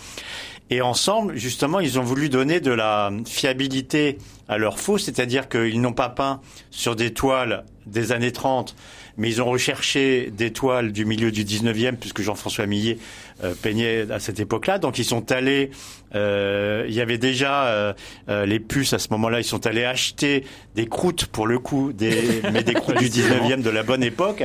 [0.73, 5.81] Et ensemble, justement, ils ont voulu donner de la fiabilité à leur faux, c'est-à-dire qu'ils
[5.81, 8.77] n'ont pas peint sur des toiles des années 30,
[9.17, 12.99] mais ils ont recherché des toiles du milieu du 19e, puisque Jean-François Millet
[13.45, 14.79] euh, peignait à cette époque-là.
[14.79, 15.71] Donc ils sont allés,
[16.15, 17.93] euh, il y avait déjà euh,
[18.29, 20.45] euh les puces à ce moment-là, ils sont allés acheter
[20.75, 24.43] des croûtes pour le coup, des, mais des croûtes du 19e de la bonne époque.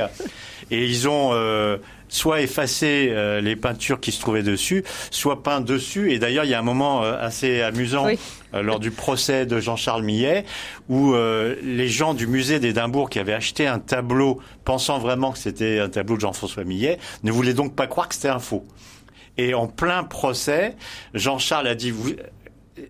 [0.70, 1.78] Et ils ont euh,
[2.16, 6.12] soit effacé euh, les peintures qui se trouvaient dessus, soit peint dessus.
[6.12, 8.06] Et d'ailleurs, il y a un moment assez amusant
[8.52, 10.44] lors du procès de Jean-Charles Millet,
[10.88, 15.78] où les gens du musée d'Édimbourg qui avaient acheté un tableau, pensant vraiment que c'était
[15.78, 18.66] un tableau de Jean-François Millet, ne voulaient donc pas croire que c'était un faux.
[19.38, 20.76] Et en plein procès,
[21.14, 21.92] Jean-Charles a dit,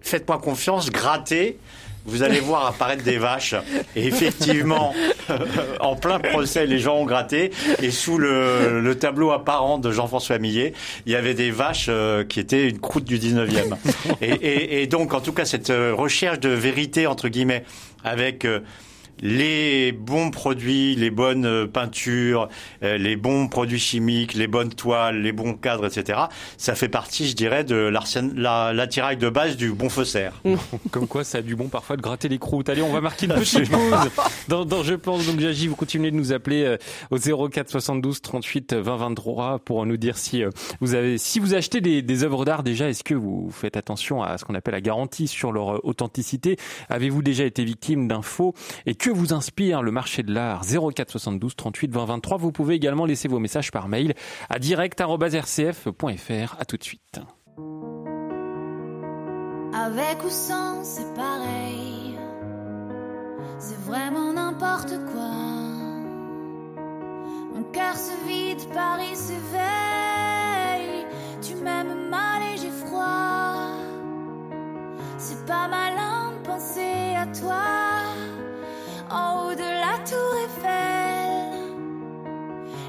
[0.02, 1.58] faites-moi confiance, grattez
[2.06, 3.54] vous allez voir apparaître des vaches.
[3.94, 4.94] Et effectivement,
[5.80, 7.50] en plein procès, les gens ont gratté.
[7.82, 10.72] Et sous le, tableau apparent de Jean-François Millet,
[11.04, 13.74] il y avait des vaches euh, qui étaient une croûte du 19e.
[14.22, 17.64] Et, et, donc, en tout cas, cette euh, recherche de vérité, entre guillemets,
[18.04, 18.44] avec...
[18.44, 18.60] Euh,
[19.20, 22.48] les bons produits, les bonnes euh, peintures,
[22.82, 26.20] euh, les bons produits chimiques, les bonnes toiles, les bons cadres, etc.
[26.58, 30.40] Ça fait partie, je dirais, de l'attirail de base du bon faussaire.
[30.90, 32.68] Comme quoi, ça a du bon parfois de gratter les croûtes.
[32.68, 34.10] Allez, on va marquer une petite pause.
[34.48, 36.76] Dans, dans, Je pense donc j'agis, vous continuez de nous appeler euh,
[37.10, 40.42] au 04 72 38 20 23 pour nous dire si
[40.80, 44.22] vous avez, si vous achetez des, des œuvres d'art déjà, est-ce que vous faites attention
[44.22, 46.56] à ce qu'on appelle la garantie sur leur authenticité?
[46.88, 50.62] Avez-vous déjà été victime d'un faux et que vous inspire le marché de l'art?
[50.64, 52.38] 04 72 38 20 23.
[52.38, 54.14] Vous pouvez également laisser vos messages par mail
[54.48, 56.56] à direct.rcf.fr.
[56.58, 57.20] À tout de suite.
[59.74, 62.16] Avec ou sans, c'est pareil.
[63.58, 65.30] C'est vraiment n'importe quoi.
[67.54, 69.46] Mon cœur se vide, Paris s'éveille.
[71.42, 73.70] Tu m'aimes mal et j'ai froid.
[75.18, 77.95] C'est pas malin de penser à toi
[79.10, 81.56] en haut de la tour Eiffel.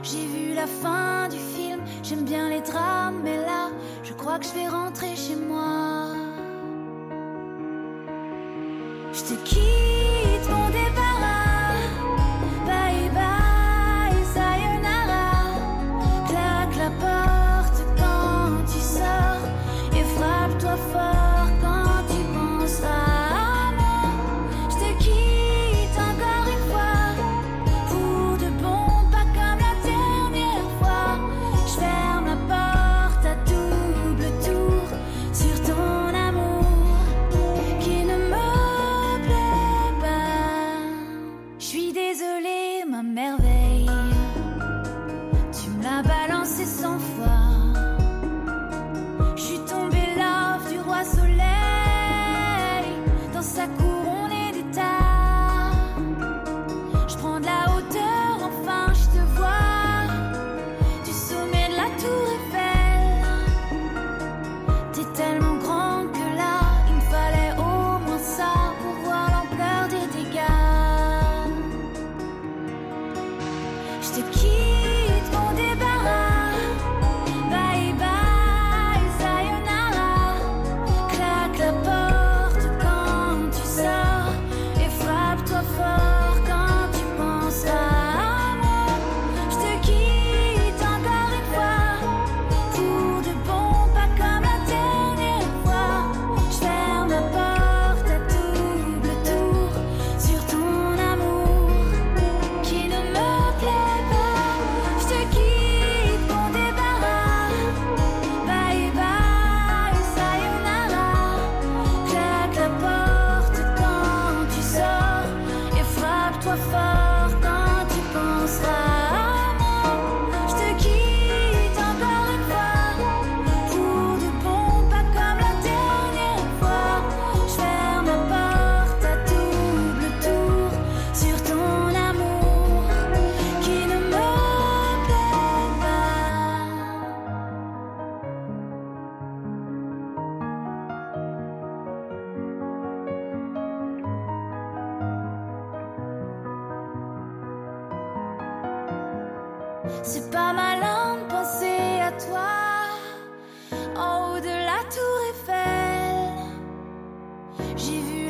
[0.03, 3.69] J'ai vu la fin du film, j'aime bien les drames, mais là,
[4.03, 6.13] je crois que je vais rentrer chez moi.
[9.13, 11.06] Je te quitte mon débarras,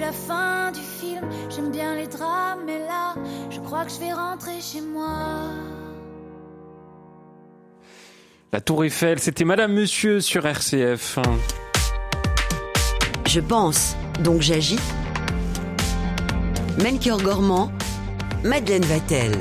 [0.07, 1.27] la fin du film.
[1.49, 3.15] J'aime bien les drames, mais là,
[3.49, 5.49] je crois que je vais rentrer chez moi.
[8.53, 11.19] La Tour Eiffel, c'était Madame Monsieur sur RCF.
[13.27, 14.79] Je pense, donc j'agis.
[16.81, 17.69] Melchior Gormand,
[18.45, 19.33] Madeleine Vatel.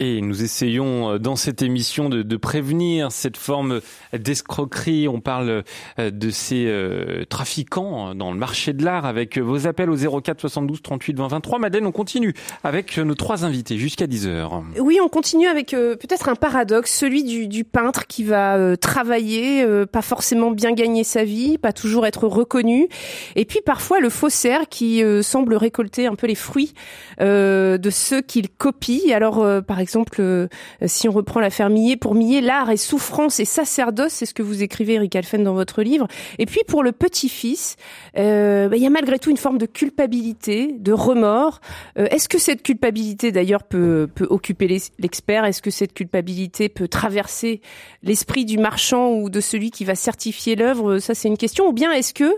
[0.00, 3.80] Et nous essayons euh, dans cette émission de, de prévenir cette forme
[4.12, 5.06] d'escroquerie.
[5.06, 5.62] On parle
[5.98, 10.40] euh, de ces euh, trafiquants dans le marché de l'art avec vos appels au 04
[10.40, 11.58] 72 38 20 23.
[11.60, 14.62] Madeleine, on continue avec nos trois invités jusqu'à 10 heures.
[14.80, 20.02] Oui, on continue avec peut-être un paradoxe, celui du, du peintre qui va travailler, pas
[20.02, 22.88] forcément bien gagner sa vie, pas toujours être reconnu,
[23.36, 26.74] et puis parfois le faussaire qui semble récolter un peu les fruits
[27.20, 29.12] de ceux qu'il copie.
[29.12, 29.83] Alors, par exemple,
[30.18, 30.48] euh,
[30.86, 34.42] si on reprend l'affaire Millet, pour Millet, l'art est souffrance et sacerdoce, c'est ce que
[34.42, 36.06] vous écrivez, Eric Alphen, dans votre livre.
[36.38, 37.76] Et puis pour le petit-fils,
[38.18, 41.60] euh, bah, il y a malgré tout une forme de culpabilité, de remords.
[41.98, 44.68] Euh, est-ce que cette culpabilité, d'ailleurs, peut, peut occuper
[44.98, 45.44] l'expert?
[45.44, 47.60] Est-ce que cette culpabilité peut traverser
[48.02, 50.98] l'esprit du marchand ou de celui qui va certifier l'œuvre?
[50.98, 51.66] Ça, c'est une question.
[51.68, 52.30] Ou bien est-ce que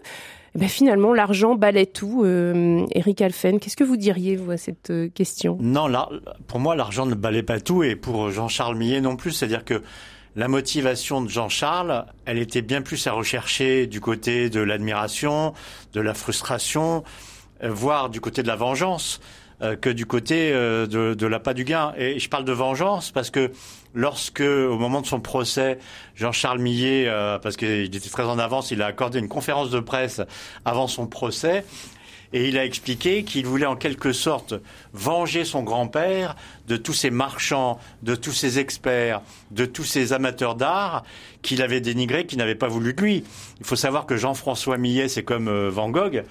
[0.57, 2.23] ben finalement, l'argent balaie tout.
[2.25, 5.59] Euh, Eric Alphen, qu'est-ce que vous diriez, vous, à cette euh, question?
[5.61, 6.09] Non, là,
[6.47, 9.33] pour moi, l'argent ne balaie pas tout, et pour Jean-Charles Millet non plus.
[9.33, 9.83] C'est-à-dire que
[10.37, 15.55] la motivation de Jean-Charles, elle était bien plus à rechercher du côté de l'admiration,
[15.95, 17.05] de la frustration,
[17.63, 19.21] euh, voire du côté de la vengeance.
[19.63, 21.95] Euh, que du côté euh, de, de l'appât du gain.
[21.97, 23.53] Et je parle de vengeance parce que
[23.95, 25.79] lorsque, au moment de son procès,
[26.15, 29.81] Jean-Charles Millet, euh, parce qu'il était très en avance, il a accordé une conférence de
[29.81, 30.21] presse
[30.67, 31.65] avant son procès.
[32.35, 34.53] Et il a expliqué qu'il voulait en quelque sorte
[34.93, 36.37] venger son grand-père
[36.69, 41.03] de tous ces marchands, de tous ces experts, de tous ces amateurs d'art
[41.41, 43.25] qu'il avait dénigrés, qui n'avaient pas voulu de lui.
[43.61, 46.25] Il faut savoir que Jean-François Millet, c'est comme Van Gogh,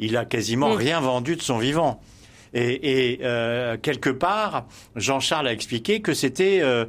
[0.00, 2.00] il a quasiment rien vendu de son vivant.
[2.54, 6.84] Et, et euh, quelque part, Jean-Charles a expliqué que c'était euh,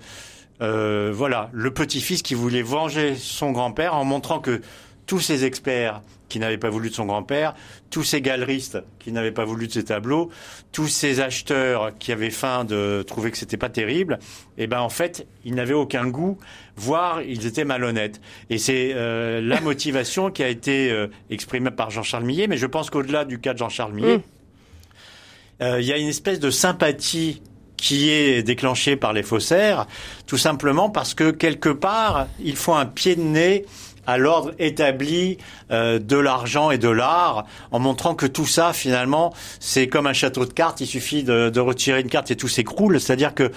[0.62, 4.62] euh, voilà le petit-fils qui voulait venger son grand-père en montrant que
[5.06, 7.54] tous ces experts qui n'avaient pas voulu de son grand-père,
[7.92, 10.32] tous ces galeristes qui n'avaient pas voulu de ses tableaux,
[10.72, 14.18] tous ces acheteurs qui avaient faim de trouver que c'était pas terrible,
[14.58, 16.40] eh ben en fait ils n'avaient aucun goût,
[16.76, 18.20] voire ils étaient malhonnêtes.
[18.50, 22.66] Et c'est euh, la motivation qui a été euh, exprimée par Jean-Charles Millet, mais je
[22.66, 24.24] pense qu'au-delà du cas de Jean-Charles Millet, mmh.
[25.62, 27.42] Euh, il y a une espèce de sympathie
[27.78, 29.88] qui est déclenchée par les faussaires,
[30.26, 33.66] tout simplement parce que quelque part, il faut un pied de nez
[34.06, 35.38] à l'ordre établi
[35.72, 40.14] euh, de l'argent et de l'art, en montrant que tout ça, finalement, c'est comme un
[40.14, 40.82] château de cartes.
[40.82, 43.00] Il suffit de, de retirer une carte et tout s'écroule.
[43.00, 43.52] C'est-à-dire que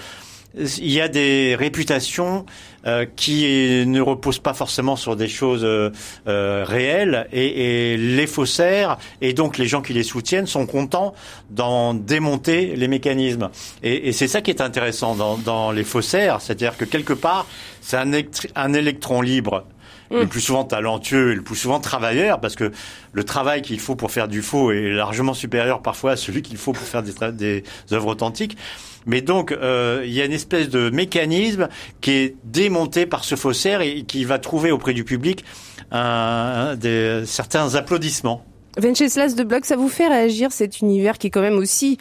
[0.57, 2.45] il y a des réputations
[2.85, 5.89] euh, qui ne reposent pas forcément sur des choses euh,
[6.27, 7.27] euh, réelles.
[7.33, 11.13] Et, les faussaires et donc les gens qui les soutiennent sont contents
[11.49, 13.49] d'en démonter les mécanismes.
[13.83, 17.45] Et, et c'est ça qui est intéressant dans, dans les faussaires, c'est-à-dire que quelque part
[17.81, 18.11] c'est un,
[18.55, 19.65] un électron libre
[20.11, 20.29] le mm.
[20.29, 22.71] plus souvent talentueux et le plus souvent travailleur, parce que
[23.13, 26.57] le travail qu'il faut pour faire du faux est largement supérieur parfois à celui qu'il
[26.57, 28.57] faut pour faire des, des œuvres authentiques.
[29.07, 31.69] Mais donc, euh, il y a une espèce de mécanisme
[32.01, 35.45] qui est démonté par ce faussaire et qui va trouver auprès du public
[35.91, 38.45] un, des, certains applaudissements.
[38.77, 41.97] Venceslas de Bloch, ça vous fait réagir cet univers qui est quand même aussi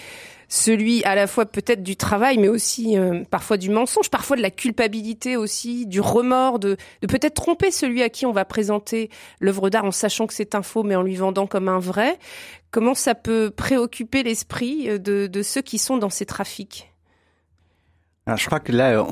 [0.49, 4.43] celui à la fois peut-être du travail, mais aussi euh, parfois du mensonge, parfois de
[4.43, 9.71] la culpabilité aussi, du remords, de, peut-être tromper celui à qui on va présenter l'œuvre
[9.71, 12.19] d'art en sachant que c'est un faux, mais en lui vendant comme un vrai.
[12.71, 16.93] Comment ça peut préoccuper l'esprit euh, de, ceux qui sont dans ces trafics?
[18.27, 19.05] Alors, je crois que là,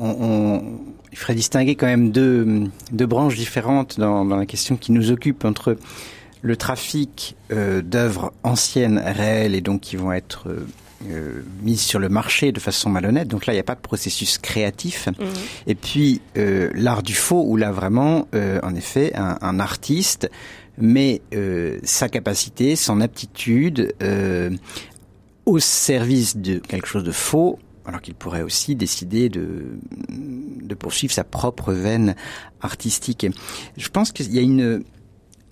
[1.11, 5.77] il faudrait distinguer quand même deux, branches différentes dans, la question qui nous occupe entre
[6.41, 10.49] le trafic euh, d'œuvres anciennes, réelles, et donc qui vont être
[11.09, 13.27] euh, mises sur le marché de façon malhonnête.
[13.27, 15.07] Donc là, il n'y a pas de processus créatif.
[15.07, 15.23] Mmh.
[15.67, 20.29] Et puis euh, l'art du faux, où là vraiment, euh, en effet, un, un artiste
[20.77, 21.21] met
[21.83, 23.95] sa capacité, son aptitude
[25.45, 29.77] au service de quelque chose de faux alors qu'il pourrait aussi décider de,
[30.09, 32.15] de poursuivre sa propre veine
[32.61, 33.25] artistique.
[33.77, 34.83] Je pense qu'il y a une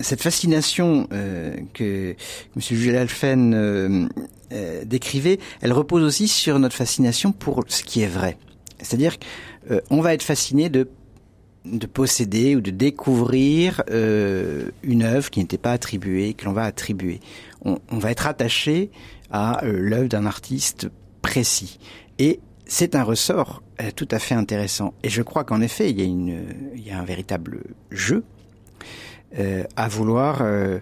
[0.00, 2.10] cette fascination euh, que,
[2.56, 2.60] M.
[2.60, 4.08] Jules Alphen euh,
[4.52, 8.36] euh, décrivait, elle repose aussi sur notre fascination pour ce qui est vrai.
[8.80, 10.88] C'est-à-dire qu'on euh, va être fasciné de
[11.64, 16.64] de posséder ou de découvrir euh, une œuvre qui n'était pas attribuée, que l'on va
[16.64, 17.20] attribuer.
[17.64, 18.90] On, on, va être attaché
[19.30, 20.88] à euh, l'œuvre d'un artiste
[21.22, 21.78] précis.
[22.18, 24.92] Et c'est un ressort euh, tout à fait intéressant.
[25.02, 28.24] Et je crois qu'en effet, il y, a une, il y a un véritable jeu
[29.36, 30.78] euh, à vouloir euh,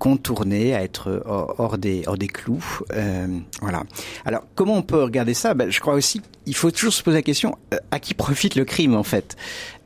[0.00, 2.80] contourner, à être hors, des, hors des clous.
[2.94, 3.28] Euh,
[3.60, 3.84] voilà.
[4.24, 5.54] Alors, comment on peut regarder ça?
[5.54, 7.56] Ben, Je crois aussi qu'il faut toujours se poser la question
[7.92, 9.36] à qui profite le crime en fait?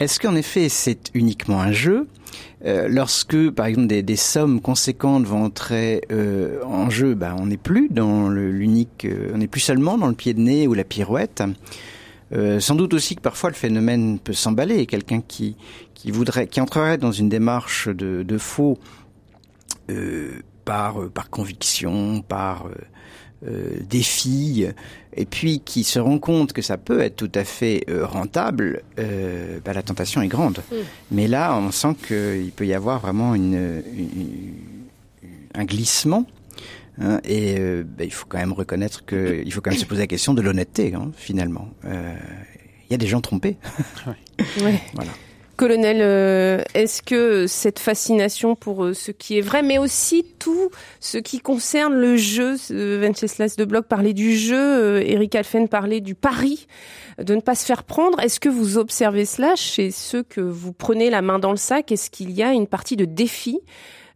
[0.00, 2.08] Est-ce qu'en effet c'est uniquement un jeu?
[2.64, 6.00] Lorsque, par exemple, des, des, sommes conséquentes vont entrer
[6.64, 10.34] en jeu, ben, on n'est plus dans l'unique, on n'est plus seulement dans le pied
[10.34, 11.44] de nez ou la pirouette.
[12.32, 14.86] Euh, sans doute aussi que parfois le phénomène peut s'emballer.
[14.86, 15.56] Quelqu'un qui,
[15.96, 18.78] qui voudrait, qui entrerait dans une démarche de, de faux
[19.90, 22.68] euh, par, euh, par conviction, par
[23.46, 24.66] euh, défi,
[25.16, 29.72] et puis qui se rend compte que ça peut être tout à fait rentable, bah,
[29.72, 30.62] la tentation est grande.
[30.70, 30.74] Mm.
[31.12, 33.82] Mais là, on sent qu'il peut y avoir vraiment une,
[35.54, 36.26] un glissement
[36.98, 39.84] Hein, et euh, ben, il faut quand même reconnaître que il faut quand même se
[39.84, 41.68] poser la question de l'honnêteté hein, finalement.
[41.84, 42.16] Euh,
[42.88, 43.56] il y a des gens trompés.
[44.06, 44.80] ouais.
[44.94, 45.10] voilà.
[45.56, 51.18] Colonel, euh, est-ce que cette fascination pour ce qui est vrai, mais aussi tout ce
[51.18, 56.66] qui concerne le jeu, Venceslas de Bloch parlait du jeu, Eric Alphen parlait du pari,
[57.18, 60.72] de ne pas se faire prendre, est-ce que vous observez cela chez ceux que vous
[60.72, 61.90] prenez la main dans le sac?
[61.90, 63.58] Est-ce qu'il y a une partie de défi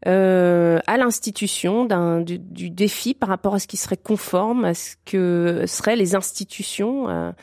[0.07, 1.87] euh, à l'institution
[2.23, 7.35] du, défi par rapport à ce qui serait conforme à ce que seraient les institutions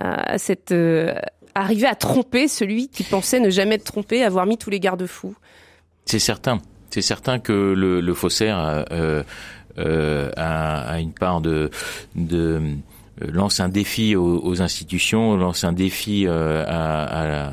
[0.00, 1.14] à, cette euh,
[1.60, 5.34] arriver à tromper celui qui pensait ne jamais être trompé, avoir mis tous les garde-fous.
[6.04, 6.60] C'est certain.
[6.90, 9.22] C'est certain que le, faussaire euh,
[9.78, 11.70] euh, a, a, une part de,
[12.14, 12.60] de
[13.20, 17.52] lance un défi aux, institutions, lance un défi à, à,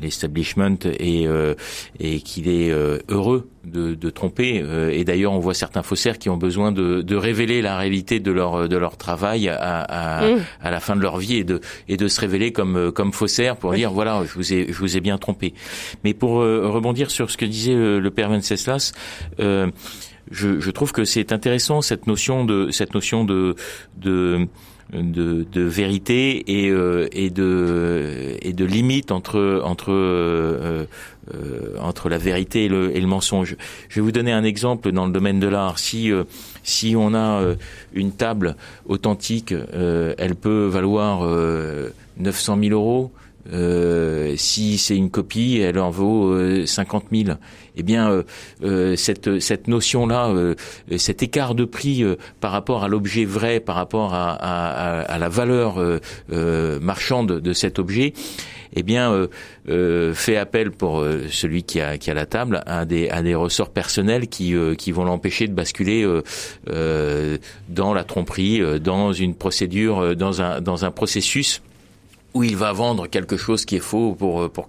[0.00, 1.54] l'establishment et, euh,
[1.98, 4.60] et qu'il est euh, heureux de, de tromper.
[4.62, 8.20] Euh, et d'ailleurs, on voit certains faussaires qui ont besoin de, de révéler la réalité
[8.20, 10.40] de leur de leur travail à, à, mm.
[10.60, 13.56] à, la fin de leur vie et de et de se révéler comme comme faussaire
[13.56, 15.54] pour dire voilà, je vous ai je vous ai bien trompé.
[16.04, 18.92] Mais pour rebondir sur ce que disait le père Venceslas.
[19.40, 19.70] Euh,
[20.30, 23.54] je, je, trouve que c'est intéressant cette notion de cette notion de,
[23.96, 24.48] de
[24.92, 30.84] de, vérité et, euh, et de et de limite entre entre euh,
[31.34, 33.56] euh, entre la vérité et le, et le, mensonge.
[33.88, 35.78] Je vais vous donner un exemple dans le domaine de l'art.
[35.78, 36.10] Si
[36.62, 37.42] si on a
[37.94, 41.26] une table authentique, elle peut valoir
[42.18, 43.12] 900 000 euros.
[43.50, 47.36] Euh, si c'est une copie, elle en vaut euh, 50 000.
[47.76, 48.22] Eh bien, euh,
[48.62, 50.54] euh cette, cette notion-là, euh,
[50.96, 52.04] cet écart de prix
[52.40, 55.82] par rapport à l'objet vrai, par rapport à, à, à la valeur
[56.28, 58.12] marchande de cet objet,
[58.74, 59.28] eh bien,
[59.66, 63.70] fait appel pour celui qui a, qui a la table à des, à des ressorts
[63.70, 66.06] personnels qui, qui vont l'empêcher de basculer
[66.66, 71.62] dans la tromperie, dans une procédure, dans un, dans un processus
[72.34, 74.68] où il va vendre quelque chose qui est faux pour pour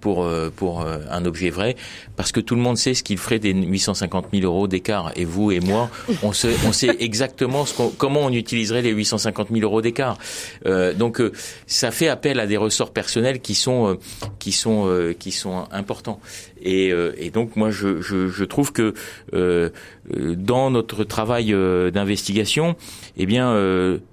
[0.00, 1.76] pour pour, euh, un objet vrai,
[2.16, 5.12] parce que tout le monde sait ce qu'il ferait des 850 000 euros d'écart.
[5.16, 5.90] Et vous et moi,
[6.22, 10.18] on sait on sait exactement ce comment on utiliserait les 850 000 euros d'écart.
[10.66, 11.32] Euh, donc euh,
[11.66, 13.98] ça fait appel à des ressorts personnels qui sont euh,
[14.38, 16.20] qui sont qui sont importants.
[16.64, 18.94] Et, et donc moi je, je, je trouve que
[20.12, 21.54] dans notre travail
[21.92, 22.76] d'investigation,
[23.16, 23.54] eh bien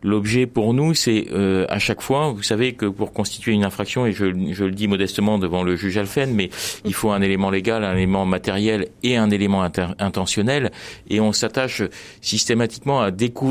[0.03, 1.27] l'objet pour nous c'est
[1.69, 4.87] à chaque fois, vous savez que pour constituer une infraction, et je, je, le dis
[4.87, 6.49] modestement devant le juge Alphen, mais
[6.85, 10.71] il faut un élément légal, un élément matériel et un élément intentionnel,
[11.09, 11.83] et on s'attache
[12.21, 13.09] systématiquement à,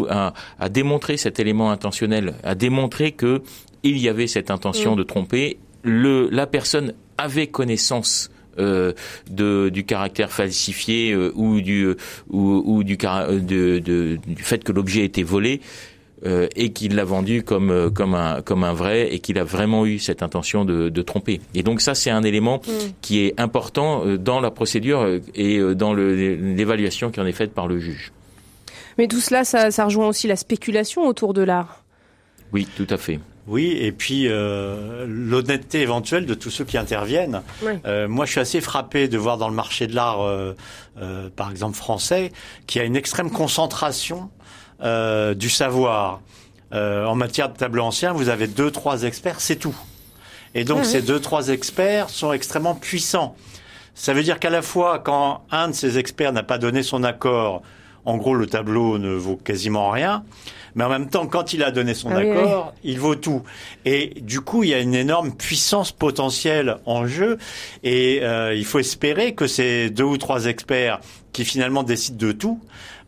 [0.09, 3.43] à, à, démontrer cet élément intentionnel, à démontrer que
[3.83, 4.99] il y avait cette intention mm.
[4.99, 8.93] de tromper, le, la personne avait connaissance euh,
[9.31, 11.95] de, du caractère falsifié euh, ou du
[12.29, 15.61] ou, ou du, de, de, du fait que l'objet était volé
[16.27, 19.45] euh, et qu'il l'a vendu comme euh, comme un comme un vrai et qu'il a
[19.45, 21.41] vraiment eu cette intention de, de tromper.
[21.55, 22.71] Et donc ça c'est un élément mm.
[23.01, 27.79] qui est important dans la procédure et dans l'évaluation qui en est faite par le
[27.79, 28.13] juge.
[28.99, 31.85] Mais tout cela, ça, ça rejoint aussi la spéculation autour de l'art.
[32.53, 33.19] Oui, tout à fait.
[33.47, 37.43] Oui, et puis euh, l'honnêteté éventuelle de tous ceux qui interviennent.
[37.85, 40.55] Euh, moi, je suis assez frappé de voir dans le marché de l'art, euh,
[41.35, 42.33] par exemple français,
[42.67, 44.31] qu'il y a une extrême concentration
[44.83, 46.21] euh, du savoir.
[46.73, 49.75] Euh, en matière de tableau ancien, vous avez deux, trois experts, c'est tout.
[50.55, 53.35] Et donc ces deux, trois experts sont extrêmement puissants.
[53.95, 57.03] Ça veut dire qu'à la fois, quand un de ces experts n'a pas donné son
[57.03, 57.63] accord,
[58.05, 60.25] en gros, le tableau ne vaut quasiment rien.
[60.75, 63.43] Mais en même temps, quand il a donné son Ah oui, accord, il vaut tout.
[63.85, 67.39] Et du coup, il y a une énorme puissance potentielle en jeu,
[67.83, 71.01] et euh, il faut espérer que ces deux ou trois experts
[71.33, 72.61] qui finalement décident de tout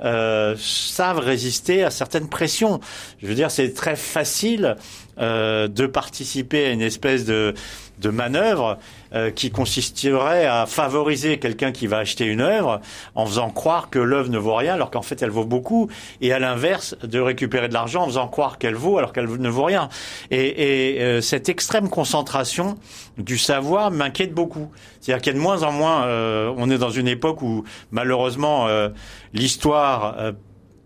[0.05, 2.81] euh, savent résister à certaines pressions.
[3.21, 4.77] Je veux dire, c'est très facile
[5.19, 7.55] euh, de participer à une espèce de,
[8.03, 8.79] de manœuvre
[9.15, 12.81] euh, qui consisterait à favoriser quelqu'un qui va acheter une œuvre
[13.15, 15.89] en faisant croire que l'œuvre ne vaut rien alors qu'en fait elle vaut beaucoup
[16.21, 19.49] et à l'inverse de récupérer de l'argent en faisant croire qu'elle vaut alors qu'elle ne
[19.49, 19.89] vaut rien.
[20.31, 22.77] Et, et euh, cette extrême concentration
[23.19, 24.71] du savoir m'inquiète beaucoup.
[25.01, 27.65] C'est-à-dire qu'il y a de moins en moins euh, on est dans une époque où
[27.91, 28.89] malheureusement euh,
[29.33, 30.33] l'histoire euh,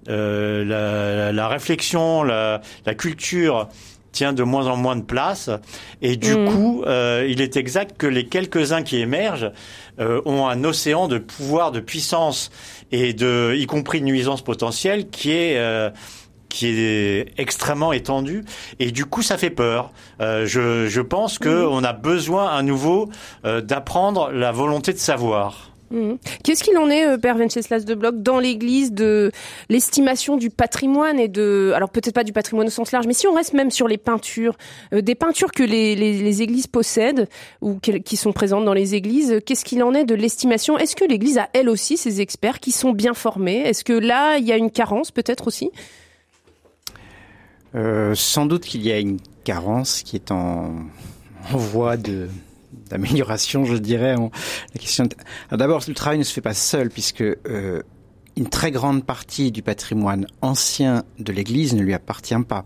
[0.09, 3.69] euh, la, la, réflexion la, la culture
[4.17, 5.51] tient de moins en moins de place.
[6.01, 6.49] Et du Mhm.
[6.53, 9.53] coup, euh, il est exact que les quelques-uns qui émergent
[10.01, 12.51] euh, ont un océan de pouvoir, de puissance
[12.93, 15.91] et de, y compris de nuisance potentielle, qui est euh,
[16.49, 18.45] qui est extrêmement étendu
[18.79, 19.91] et du coup ça fait peur.
[20.21, 23.11] Euh, je, je pense que on a besoin à nouveau
[23.45, 25.73] euh, d'apprendre la volonté de savoir.
[25.91, 26.19] Mhm.
[26.43, 29.31] Qu'est-ce qu'il en est, euh, Père Venceslas de Bloch, dans l'Église de
[29.69, 33.27] l'estimation du patrimoine et de, alors peut-être pas du patrimoine au sens large, mais si
[33.27, 34.57] on reste même sur les peintures,
[34.93, 37.29] euh, des peintures que les, les, Églises possèdent
[37.63, 40.77] ou qui sont présentes dans les Églises, qu'est-ce qu'il en est de l'estimation?
[40.77, 43.61] Est-ce que l'Église a elle aussi ses experts qui sont bien formés?
[43.61, 45.71] Est-ce que là il y a une carence peut-être aussi?
[47.75, 50.75] Euh, sans doute qu'il y a une carence qui est en
[51.51, 52.29] voie de
[52.91, 54.15] d'amélioration, je dirais.
[54.17, 55.09] La question.
[55.51, 57.83] D'abord, le travail ne se fait pas seul, puisque euh,
[58.37, 62.65] une très grande partie du patrimoine ancien de l'Église ne lui appartient pas.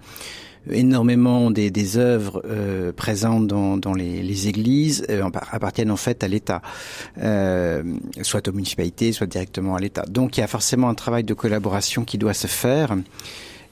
[0.71, 5.97] Énormément des, des œuvres euh, présentes dans, dans les, les églises euh, en- appartiennent en
[5.97, 6.61] fait à l'État,
[7.19, 7.83] euh,
[8.21, 10.05] soit aux municipalités, soit directement à l'État.
[10.07, 12.95] Donc il y a forcément un travail de collaboration qui doit se faire.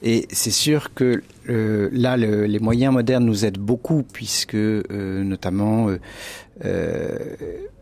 [0.01, 4.83] Et c'est sûr que euh, là, le- les moyens modernes nous aident beaucoup, puisque euh,
[5.23, 5.97] notamment euh,
[6.65, 7.17] euh,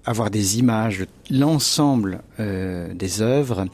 [0.05, 3.65] avoir des images, l'ensemble euh, des œuvres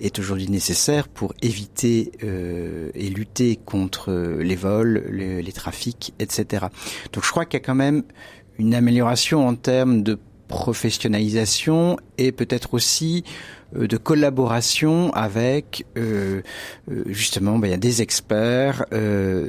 [0.00, 6.66] est aujourd'hui nécessaire pour éviter euh, et lutter contre les vols, les, les trafics, etc.
[7.12, 8.02] Donc je crois qu'il y a quand même
[8.58, 10.18] une amélioration en termes de
[10.48, 13.24] professionnalisation et peut-être aussi
[13.76, 16.42] euh, de collaboration avec euh,
[16.90, 18.84] euh, justement ben, des experts,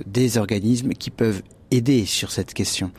[0.06, 1.41] des organismes qui peuvent
[1.72, 2.91] aider sur cette question.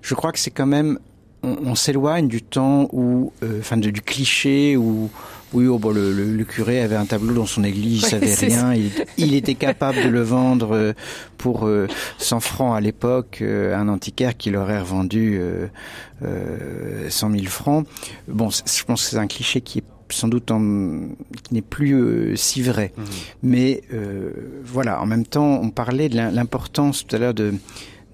[0.00, 0.98] Je crois que c'est quand même
[1.42, 5.10] on, on s'éloigne du temps où, euh, enfin, de- du cliché où,
[5.52, 8.34] oui, oh, bon, le, le- le curé avait un tableau dans son église, il savait
[8.46, 10.92] rien, il, il était capable de le vendre euh,
[11.38, 11.86] pour euh,
[12.18, 15.66] 100 francs à l'époque, euh, à un antiquaire qui l'aurait revendu euh,
[16.24, 17.86] euh, 100 000 francs.
[18.28, 20.60] Bon, je pense que c'est un cliché qui est sans doute en,
[21.42, 22.92] qui n'est plus euh, si vrai.
[23.42, 24.30] Mais euh,
[24.62, 27.54] voilà, en même temps, on parlait de l'im- l'importance tout à l'heure de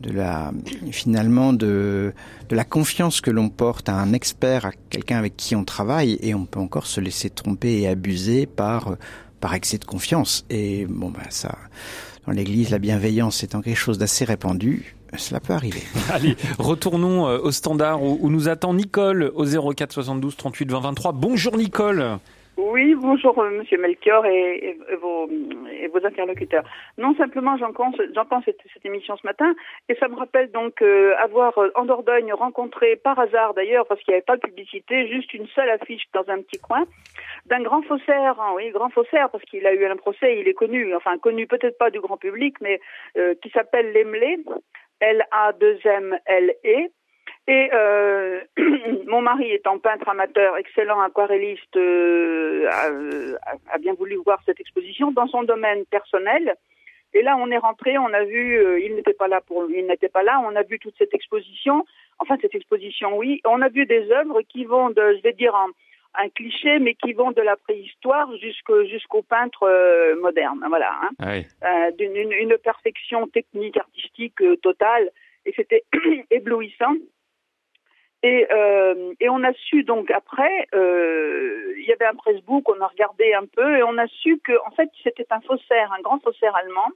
[0.01, 0.53] de la
[0.91, 2.13] finalement de
[2.49, 6.19] de la confiance que l'on porte à un expert, à quelqu'un avec qui on travaille,
[6.23, 8.97] et on peut encore se laisser tromper et abuser par
[9.41, 10.45] par excès de confiance.
[10.51, 11.57] Et bon, ben ça,
[12.27, 15.83] dans l'Église, la bienveillance étant quelque chose d'assez répandu, cela peut arriver.
[16.11, 21.13] Allez, retournons euh, au standard où nous attend Nicole au 04 72 38 20 23.
[21.13, 22.19] Bonjour Nicole.
[22.59, 25.31] Oui, bonjour euh, Monsieur Melchior et, vos,
[25.71, 26.65] et vos interlocuteurs.
[26.99, 29.55] Non, simplement j'entends cette, cette émission ce matin
[29.89, 34.03] et ça me rappelle donc euh, avoir euh, en Dordogne rencontré par hasard d'ailleurs parce
[34.03, 36.85] qu'il n'y avait pas de publicité, juste une seule affiche dans un petit coin
[37.47, 40.55] d'un grand faussaire, hein, oui, grand faussaire parce qu'il a eu un procès, il est
[40.55, 42.81] connu, enfin connu peut-être pas du grand public, mais
[43.41, 44.39] qui s'appelle Lemley,
[45.01, 46.91] L-A-2-M-L-E.
[47.51, 48.41] Et euh,
[49.07, 52.91] mon mari étant peintre amateur, excellent aquarelliste, euh, a,
[53.75, 56.55] a- bien voulu voir cette exposition dans son domaine personnel.
[57.15, 59.87] Et là, on est rentré, on a vu, euh, il n'était pas là pour, il
[59.87, 61.87] n'était pas là, on a vu toute cette exposition.
[62.19, 63.41] Enfin, cette exposition, oui.
[63.47, 65.69] On a vu des œuvres qui vont de, je vais dire un,
[66.23, 70.63] un cliché, mais qui vont de la préhistoire jusqu'au jusqu'au peintre euh, moderne.
[70.69, 70.91] Voilà.
[71.03, 71.47] Hein Ouais.
[71.65, 75.11] euh, d'une une, une perfection technique, artistique euh, totale,
[75.47, 75.85] et c'était
[76.31, 76.95] éblouissant.
[78.25, 82.81] Et, euh, et on a su donc après, euh, il y avait un pressbook, on
[82.81, 86.01] a regardé un peu, et on a su que en fait c'était un faussaire, un
[86.03, 86.89] grand faussaire allemand,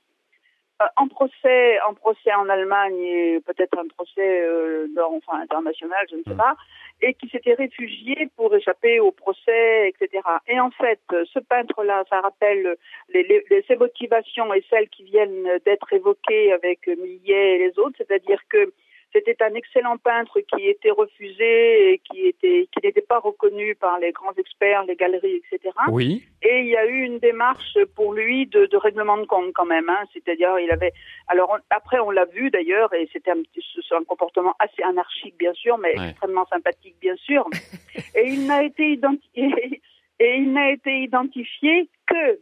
[0.82, 6.04] euh, en procès, en procès en Allemagne et peut-être un procès euh, dans- enfin international,
[6.10, 6.56] je ne sais pas,
[7.00, 10.22] et qui s'était réfugié pour échapper au procès, etc.
[10.48, 11.00] Et en fait,
[11.32, 12.74] ce peintre-là, ça rappelle
[13.10, 17.78] les, les- les- ses motivations et celles qui viennent d'être évoquées avec Millet et les
[17.78, 18.72] autres, c'est-à-dire que
[19.12, 23.98] C'était un excellent peintre qui était refusé et qui était qui n'était pas reconnu par
[23.98, 25.74] les grands experts, les galeries, etc.
[25.90, 26.22] Oui.
[26.42, 29.66] Et il y a eu une démarche pour lui de, de règlement de compte quand
[29.66, 29.88] même.
[29.88, 30.04] Hein.
[30.12, 30.92] C'est-à-dire, il avait.
[31.28, 35.76] Alors on- après, on l'a vu d'ailleurs, et c'était un, comportement assez anarchique bien sûr,
[35.78, 36.08] mais Ouais.
[36.10, 37.46] extrêmement sympathique bien sûr.
[38.16, 39.80] et il n'a été identifié.
[40.20, 42.38] Et il n'a été identifié que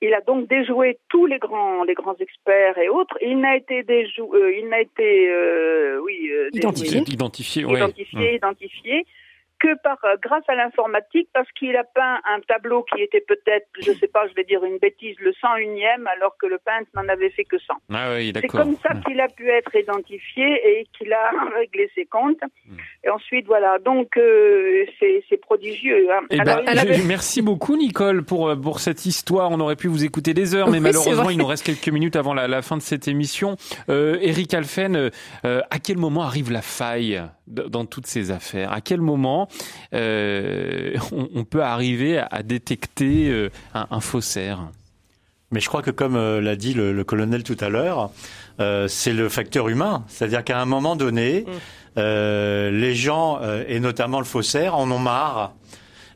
[0.00, 3.16] il a donc déjoué tous les grands, les grands experts et autres.
[3.20, 7.00] Il n'a été déjou, euh, il n'a été, euh, oui, euh, Identifié.
[7.00, 7.78] déjoué, Identifié, ouais.
[7.78, 9.06] identifié, identifié
[9.60, 13.66] que par euh, grâce à l'informatique, parce qu'il a peint un tableau qui était peut-être,
[13.80, 17.08] je sais pas, je vais dire une bêtise, le 101e, alors que le peintre n'en
[17.08, 17.74] avait fait que 100.
[17.92, 20.46] Ah oui, C'est comme ça qu'il a pu être identifié
[20.80, 22.40] et qu'il a réglé ses comptes.
[23.04, 23.78] Et ensuite, voilà.
[23.78, 26.08] Donc, euh, c'est c'est prodigieux.
[26.12, 26.20] hein.
[26.30, 29.50] Eh Alors, ben, avait- merci beaucoup Nicole pour euh, pour cette histoire.
[29.50, 32.16] On aurait pu vous écouter des heures, mais Oui, malheureusement il nous reste quelques minutes
[32.16, 33.56] avant la, la fin de cette émission.
[33.88, 35.10] Euh, Eric Alphen, euh,
[35.44, 37.22] euh, à quel moment arrive la faille?
[37.48, 39.48] Dans toutes ces affaires À quel moment
[39.94, 44.60] euh, on, on peut arriver à, à détecter euh, un, un faussaire?
[45.50, 48.10] Mais je crois que comme euh, l'a dit le, le colonel tout à l'heure,
[48.60, 50.04] euh, c'est le facteur humain.
[50.08, 51.46] C'est-à-dire qu'à un moment donné,
[51.96, 55.54] euh, les gens, euh, et notamment le faussaire, en ont marre.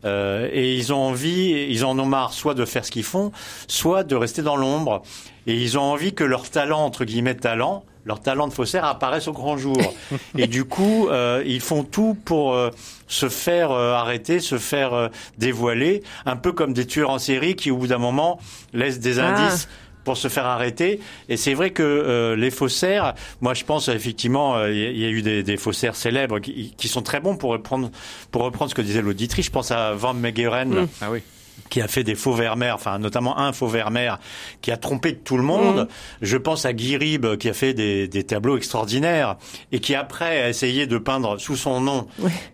[0.04, 3.32] Euh, et ils ont envie, ils en ont marre soit de faire ce qu'ils font,
[3.68, 5.02] soit de rester dans l'ombre.
[5.46, 9.28] Et ils ont envie que leur talent, entre guillemets talent, leur talent de faussaire apparaisse
[9.28, 9.76] au grand jour.
[10.36, 12.70] et du coup, euh, ils font tout pour euh,
[13.06, 17.54] se faire euh, arrêter, se faire euh, dévoiler, un peu comme des tueurs en série
[17.56, 18.38] qui, au bout d'un moment,
[18.72, 19.28] laissent des Ah.
[19.46, 19.68] indices
[20.04, 20.98] pour se faire arrêter.
[21.28, 24.90] Et c'est vrai que euh, les faussaires, moi je pense effectivement, euh, il y, a-
[24.90, 27.88] il y a eu des, des faussaires célèbres qui, qui sont très bons pour reprendre,
[28.32, 29.46] pour reprendre ce que disait l'auditrice.
[29.46, 30.88] Je pense à Van Meegeren.
[31.00, 31.22] Ah oui.
[31.70, 34.18] Qui a fait des faux vermeers, enfin notamment un faux vermeer
[34.60, 35.88] qui a trompé tout le monde.
[36.20, 39.36] Je pense à Guy Ribes qui a fait des, des tableaux extraordinaires
[39.70, 42.08] et qui après a essayé de peindre sous son nom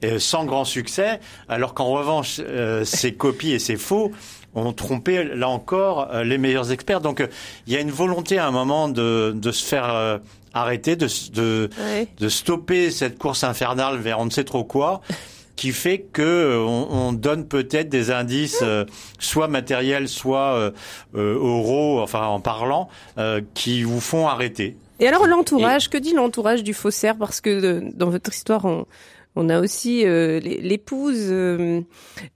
[0.05, 4.13] euh, sans grand succès, alors qu'en revanche euh, ses copies et ses faux
[4.55, 7.01] ont trompé là encore euh, les meilleurs experts.
[7.01, 7.27] Donc euh,
[7.67, 10.21] il y a une volonté à un moment de, de se faire
[10.55, 11.71] arrêter, de, de,
[12.19, 15.01] de stopper cette course infernale vers on ne sait trop quoi
[15.59, 18.85] qui fait que euh, on, on donne peut-être des indices euh,
[19.19, 20.71] soit matériels soit euh,
[21.17, 22.89] euh, oraux enfin en parlant
[23.19, 24.77] euh, qui vous font arrêter.
[25.01, 27.17] Et alors l'entourage, que dit l'entourage du faussaire?
[27.17, 28.87] Parce que dans votre histoire, on,
[29.39, 31.81] on a aussi euh, l'épouse euh,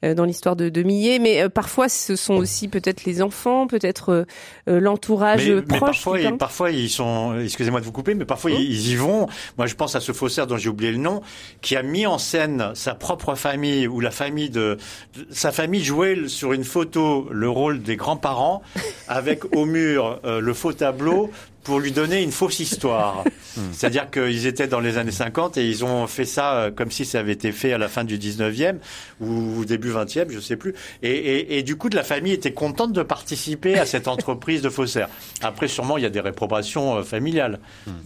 [0.05, 4.25] euh, dans l'histoire de, de Millet, mais parfois ce sont aussi peut-être les enfants, peut-être
[4.67, 5.81] l'entourage mais, mais proche.
[5.81, 6.37] parfois, ils, peint.
[6.37, 9.27] parfois ils sont, excusez-moi de vous couper, mais parfois ils, ils y vont.
[9.59, 11.21] Moi, je pense à ce faussaire dont j'ai oublié le nom,
[11.61, 14.79] qui a mis en scène sa propre famille ou la famille de,
[15.17, 18.63] de- sa famille jouait sur une photo le rôle des grands-parents
[19.09, 21.31] avec au mur euh, le faux tableau
[21.63, 23.25] pour lui donner une fausse histoire.
[23.73, 27.05] C'est-à-dire qu'ils étaient dans les années 50 et ils ont fait ça euh, comme si
[27.05, 28.77] ça avait été fait à la fin du 19e
[29.21, 30.75] ou début 20e, je sais plus.
[31.03, 34.63] Et, et, et du coup, de la famille était contente de participer à cette entreprise
[34.63, 35.09] de faussaire.
[35.43, 37.59] Après, sûrement, il y a des réprobations euh, familiales.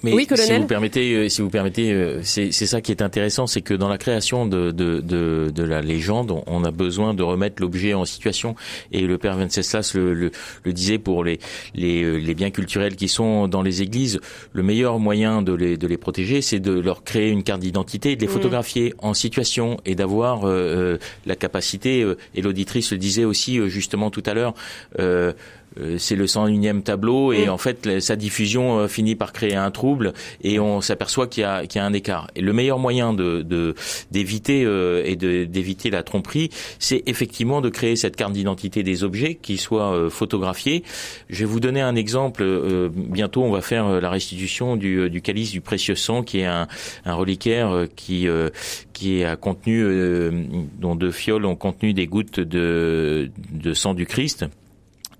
[0.03, 0.61] Mais Oui, si colonel.
[0.63, 3.75] vous permettez, euh, si vous permettez, euh, c'est c'est ça qui est intéressant, c'est que
[3.75, 7.95] dans la création de, de, de, de la légende, on- a besoin de remettre l'objet
[7.95, 8.57] en situation.
[8.91, 10.31] Et le père Venceslas le, le,
[10.65, 11.39] le disait pour les,
[11.75, 14.21] les, euh, les biens culturels qui sont dans les églises,
[14.53, 18.17] le meilleur moyen de les, de les protéger, c'est de leur créer une carte d'identité,
[18.17, 22.03] de les photographier en situation et d'avoir euh, euh, la capacité.
[22.03, 24.55] euh, et l'auditrice le disait aussi justement tout à l'heure.
[25.81, 29.71] Euh, c'est le 101e tableau et en fait sa diffusion euh, finit par créer un
[29.71, 30.13] trouble
[30.43, 32.29] et on s'aperçoit qu'il y a, qu'il y a un écart.
[32.37, 33.75] Et le meilleur moyen de de-
[34.11, 39.05] d'éviter euh, et de d'éviter la tromperie, c'est effectivement de créer cette carte d'identité des
[39.05, 40.83] objets qui soit euh, photographiée.
[41.29, 42.43] Je vais vous donner un exemple.
[42.43, 46.47] euh, bientôt, on va faire la restitution du, du calice du précieux sang, qui est
[46.47, 46.67] un,
[47.05, 48.49] un reliquaire qui euh,
[48.93, 50.31] qui a contenu euh,
[50.81, 54.47] dont deux fioles ont contenu des gouttes de de sang du Christ.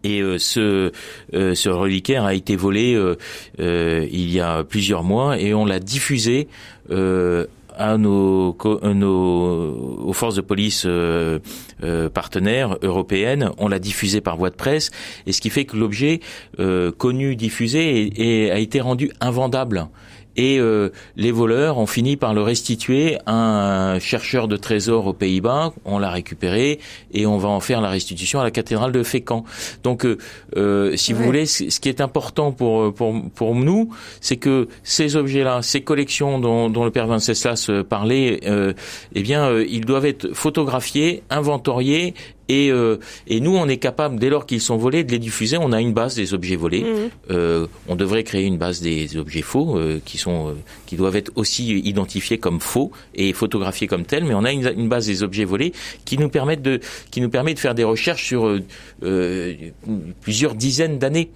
[0.07, 0.93] Et euh, ce,
[1.35, 3.17] euh, ce reliquaire a été volé euh,
[3.61, 6.47] euh, il y a plusieurs mois et on l'a diffusé
[6.91, 7.47] euh,
[7.77, 8.57] à nos,
[8.95, 11.41] nos aux forces de police euh,
[11.83, 13.51] euh, partenaires européennes.
[13.59, 14.91] On l'a diffusé par voie de presse
[15.27, 16.21] et ce qui fait que l'objet
[16.61, 19.89] euh, connu diffusé est- est- a été rendu invendable.
[20.37, 25.13] Et euh, les voleurs ont fini par le restituer à un chercheur de trésors aux
[25.13, 25.73] Pays-Bas.
[25.85, 26.79] On l'a récupéré
[27.13, 29.45] et on va en faire la restitution à la cathédrale de Fécamp.
[29.83, 30.19] Donc, euh,
[30.57, 35.17] euh, si vous voulez, ce qui est important pour pour pour nous, c'est que ces
[35.17, 38.73] objets-là, ces collections dont, dont le père Venceslas euh, parlait, euh,
[39.15, 42.15] eh bien, euh, ils doivent être photographiés, inventoriés
[42.49, 45.57] Et, euh, et nous, on est capable, dès lors qu'ils sont volés, de les diffuser.
[45.59, 46.83] On a une base des objets volés.
[46.83, 47.11] Mhm.
[47.31, 50.53] Euh, on devrait créer une base des objets faux euh, qui sont, euh,
[50.87, 54.25] qui doivent être aussi identifiés comme faux et photographiés comme tels.
[54.25, 55.73] Mais on a une, une base des objets volés
[56.05, 56.81] qui nous permettent de,
[57.11, 58.63] qui nous permet de faire des recherches sur euh,
[59.03, 59.55] euh,
[60.21, 61.31] plusieurs dizaines d'années.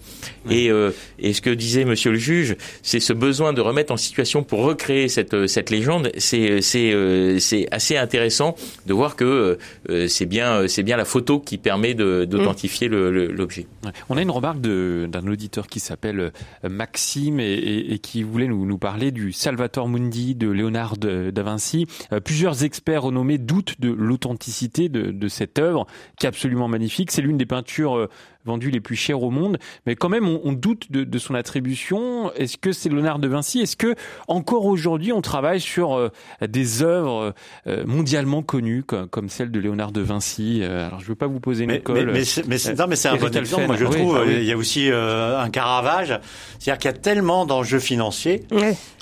[0.48, 3.96] Et, euh, et ce que disait Monsieur le juge, c'est ce besoin de remettre en
[3.96, 6.10] situation pour recréer cette, cette légende.
[6.18, 8.54] C'est, c'est, euh, c'est assez intéressant
[8.86, 9.58] de voir que
[9.90, 13.66] euh, c'est bien, c'est bien la photo qui permet d'authentifier le- l'objet.
[13.84, 13.90] Ouais.
[14.10, 18.48] On a une remarque d'un auditeur qui s'appelle euh, Maxime et, et- et qui voulait
[18.48, 21.86] nous, nous parler du Salvator Mundi de Léonard de- da Vinci.
[22.12, 25.86] Euh, plusieurs experts renommés doutent de l'authenticité de, de cette œuvre,
[26.18, 27.10] qui est absolument magnifique.
[27.10, 28.08] C'est l'une des peintures
[28.46, 31.18] euh, vendues les plus chères au monde, mais quand même on, on doute de, de
[31.18, 32.32] son attribution.
[32.34, 33.60] Est-ce que c'est Léonard de Vinci?
[33.60, 33.94] Est-ce que
[34.28, 36.08] encore aujourd'hui on travaille sur euh,
[36.46, 37.34] des œuvres
[37.66, 40.60] euh, mondialement connues comme, comme celle de Léonard de Vinci?
[40.62, 42.06] Euh, Alors je veux pas vous poser une Mais, colle.
[42.06, 43.66] mais, mais c'est, mais c'est- non, mais c'est un bon exemple.
[43.66, 44.14] Moi, je Alphen, trouve.
[44.14, 44.34] oui, ah oui.
[44.34, 46.18] euh, Il y a aussi euh, un Caravage.
[46.58, 48.44] C'est-à-dire qu'il y a tellement d'enjeux financiers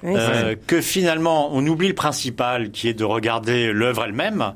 [0.05, 4.53] euh, que finalement, on oublie le principal, qui est de regarder l'œuvre elle-même.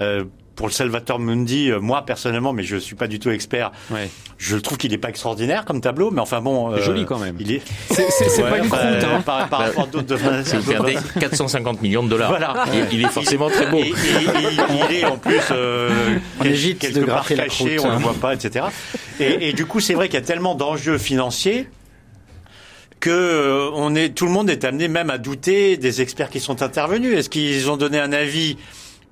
[0.00, 0.24] Euh,
[0.62, 4.08] pour le Salvator Mundi, euh, moi personnellement, mais je suis pas du tout expert, Ouais.
[4.38, 7.34] je trouve qu'il est pas extraordinaire comme tableau, mais enfin bon, euh, Joli quand même.
[7.40, 7.62] Il est.
[7.90, 8.04] C'est-
[8.44, 9.22] Ouais, pas une bah, croûte, hein.
[9.26, 10.06] Par, par rapport à d'autres.
[10.06, 12.54] de- Si vous d'autres- perdez 450 millions de dollars, Voilà.
[12.92, 13.78] il, il est forcément très beau.
[13.78, 15.90] Et, et- et- il est en plus euh,
[16.38, 17.96] On quel- évite quelque de part caché, croûte, on hein.
[17.96, 18.66] le voit pas, etc.
[19.18, 21.66] Et, et du coup, c'est vrai qu'il y a tellement d'enjeux financiers
[23.00, 26.38] que euh, on est, tout le monde est amené même à douter des experts qui
[26.38, 27.18] sont intervenus.
[27.18, 28.56] Est-ce qu'ils ont donné un avis?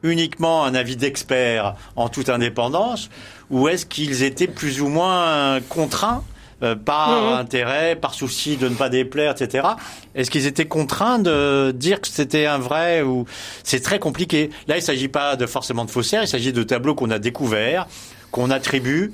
[0.02, 3.10] Uniquement un avis d'expert en toute indépendance,
[3.50, 6.22] ou est-ce qu'ils étaient plus ou moins contraints
[6.62, 9.66] euh, par intérêt, par souci de ne pas déplaire, etc.
[10.14, 13.24] Est-ce qu'ils étaient contraints de dire que c'était un vrai ou
[13.64, 14.50] c'est très compliqué.
[14.68, 17.86] Là, il s'agit pas de forcément de faussaires, il s'agit de tableaux qu'on a découverts,
[18.30, 19.12] qu'on attribue.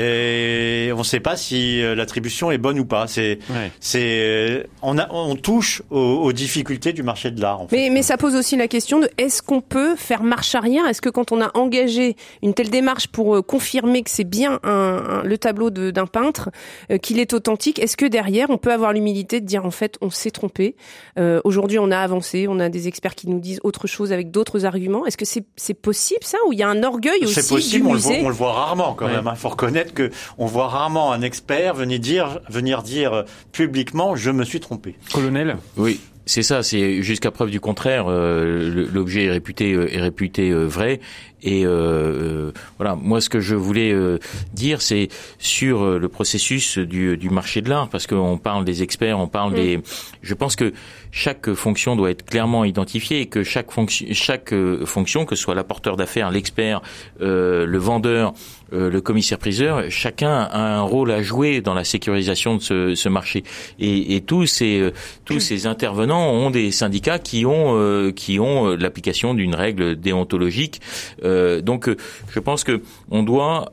[0.00, 3.06] Et on ne sait pas si euh, l'attribution est bonne ou pas.
[3.06, 3.70] C'est, Ouais.
[3.80, 7.62] c'est, euh, on, a, on touche aux, aux difficultés du marché de l'art.
[7.62, 7.76] En fait.
[7.76, 10.86] Mais, mais ça pose aussi la question de est-ce qu'on peut faire marche arrière?
[10.86, 14.60] Est-ce que quand on a engagé une telle démarche pour euh, confirmer que c'est bien
[14.64, 16.50] un, un- le tableau de- d'un peintre,
[16.90, 19.96] euh, qu'il est authentique, est-ce que derrière on peut avoir l'humilité de dire en fait
[20.02, 20.76] on s'est trompé?
[21.18, 24.30] Euh, Aujourd'hui on a avancé, on a des experts qui nous disent autre chose avec
[24.30, 25.06] d'autres arguments.
[25.06, 26.38] Est-ce que c'est c'est possible ça?
[26.48, 28.24] Ou il y a un orgueil aussi C'est possible, du on le, voit, musée?
[28.24, 29.12] on le voit rarement quand Ouais.
[29.12, 29.30] même.
[29.32, 33.22] Il faut reconnaître que on voit rarement un expert venir dire, venir dire euh,
[33.52, 34.94] publiquement je me suis trompé.
[35.12, 36.62] Colonel Oui, c'est ça.
[36.62, 38.06] C'est jusqu'à preuve du contraire.
[38.08, 41.00] euh, L'objet est réputé euh, est réputé euh, vrai.
[41.42, 44.18] Et euh, euh, voilà, moi ce que je voulais euh,
[44.54, 45.08] dire, c'est
[45.38, 49.28] sur euh, le processus du, du marché de l'art, parce qu'on parle des experts, on
[49.28, 49.80] parle des.
[50.22, 50.72] Je pense que
[51.12, 55.42] chaque fonction doit être clairement identifiée et que chaque fonction, chaque euh, fonction, que ce
[55.42, 56.80] soit l'apporteur d'affaires, l'expert,
[57.20, 58.32] euh, le vendeur,
[58.72, 63.44] euh, le commissaire-priseur, chacun a un rôle à jouer dans la sécurisation de ce, marché.
[63.78, 64.92] Et, tous ces euh,
[65.24, 70.80] tous ces intervenants ont des syndicats qui ont euh, qui ont l'application d'une règle déontologique.
[71.22, 71.90] Donc,
[72.30, 73.70] je pense que on doit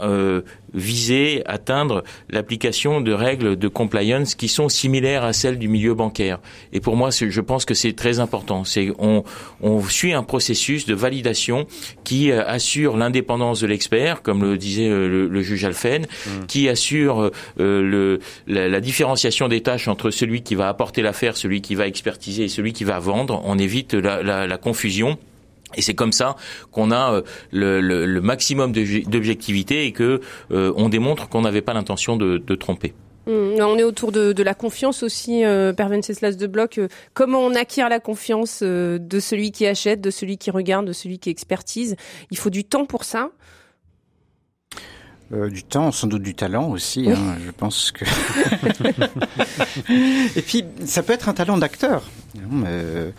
[0.74, 6.40] viser atteindre l'application de règles de compliance qui sont similaires à celles du milieu bancaire.
[6.72, 8.64] Et pour moi, je pense que c'est très important.
[8.64, 9.24] C'est on
[9.62, 11.68] on suit un processus de validation
[12.04, 16.06] qui euh, assure l'indépendance de l'expert, comme le disait euh, le, le juge Alphen,
[16.48, 21.38] qui assure euh, le, la, la différenciation des tâches entre celui qui va apporter l'affaire,
[21.38, 23.42] celui qui va expertiser et celui qui va vendre.
[23.46, 25.18] On évite la, la, la confusion.
[25.76, 26.36] Et c'est comme ça
[26.72, 27.22] qu'on a euh,
[27.52, 30.22] le, le, le maximum d'objectivité et que
[30.52, 32.94] euh, on démontre qu'on n'avait pas l'intention de, de tromper.
[33.26, 36.78] Hum, On est autour de, de la confiance aussi, euh, Père Venceslas de Bloch.
[36.78, 40.86] euh, comment on acquiert la confiance euh, de celui qui achète, de celui qui regarde,
[40.88, 41.96] de celui qui expertise?
[42.32, 43.30] Il faut du temps pour ça?
[45.32, 47.06] Euh, du temps, sans doute du talent aussi.
[47.08, 47.14] Oui.
[47.14, 48.04] hein, je pense que.
[50.36, 52.04] Et puis, ça peut être un talent d'acteur.
[52.66, 53.10] euh,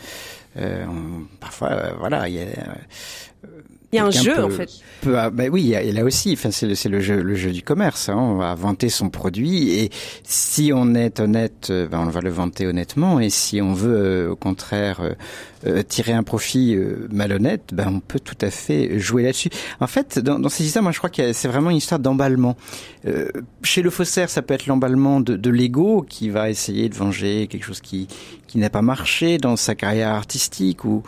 [0.56, 2.46] on- parfois, euh, voilà, il y a.
[3.92, 4.68] Il y a un jeu, peut- en fait.
[5.02, 8.08] peut- oui, et là aussi, enfin, c'est le, jeu, le jeu du commerce.
[8.08, 9.90] hein, on va vanter son produit et
[10.24, 13.20] si on est honnête, euh, ben, on va le vanter honnêtement.
[13.20, 13.94] Et si on veut,
[14.26, 15.12] euh, au contraire, euh,
[15.66, 19.50] euh, tirer un profit euh, malhonnête, ben, on peut tout à fait jouer là-dessus.
[19.78, 22.56] En fait, dans, dans ces histoires, moi, je crois que c'est vraiment une histoire d'emballement.
[23.06, 23.28] Euh,
[23.62, 27.46] chez le faussaire, ça peut être l'emballement de, de l'ego qui va essayer de venger
[27.46, 28.08] quelque chose qui
[28.54, 31.02] qui n'a pas marché dans sa carrière artistique ou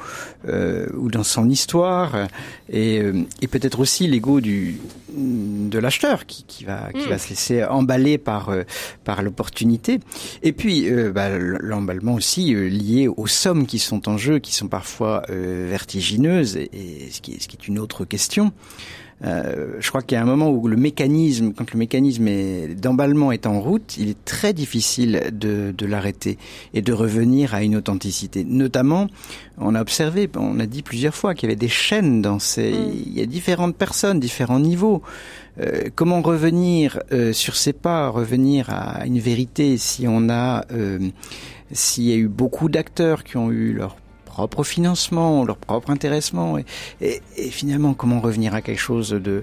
[0.48, 2.26] euh, ou dans son histoire.
[2.68, 4.80] Et, euh, et peut-être aussi l'ego du
[5.16, 7.10] de l'acheteur qui, qui va qui Mm.
[7.10, 8.64] va se laisser emballer par euh,
[9.04, 10.00] par l'opportunité.
[10.42, 14.66] Et puis euh, bah, l'emballement aussi lié aux sommes qui sont en jeu qui sont
[14.66, 16.56] parfois vertigineuses.
[16.56, 18.52] Et, et ce qui est ce qui est une autre question
[19.24, 22.28] Euh, je crois qu'il y a un moment où le mécanisme, quand le mécanisme
[22.74, 26.36] d'emballement est en route, il est très difficile de, de l'arrêter
[26.74, 28.44] et de revenir à une authenticité.
[28.44, 29.06] Notamment,
[29.58, 32.72] on a observé, on a dit plusieurs fois qu'il y avait des chaînes dans ces,
[32.72, 32.92] mm.
[33.06, 35.02] il y a différentes personnes, différents niveaux.
[35.58, 40.98] Euh, comment revenir euh, sur ses pas, revenir à une vérité si on a, euh,
[41.72, 43.96] s'il y a eu beaucoup d'acteurs qui ont eu leur
[44.36, 47.20] propre financement, leur propre intéressement, et,
[47.50, 49.42] finalement comment revenir à quelque chose de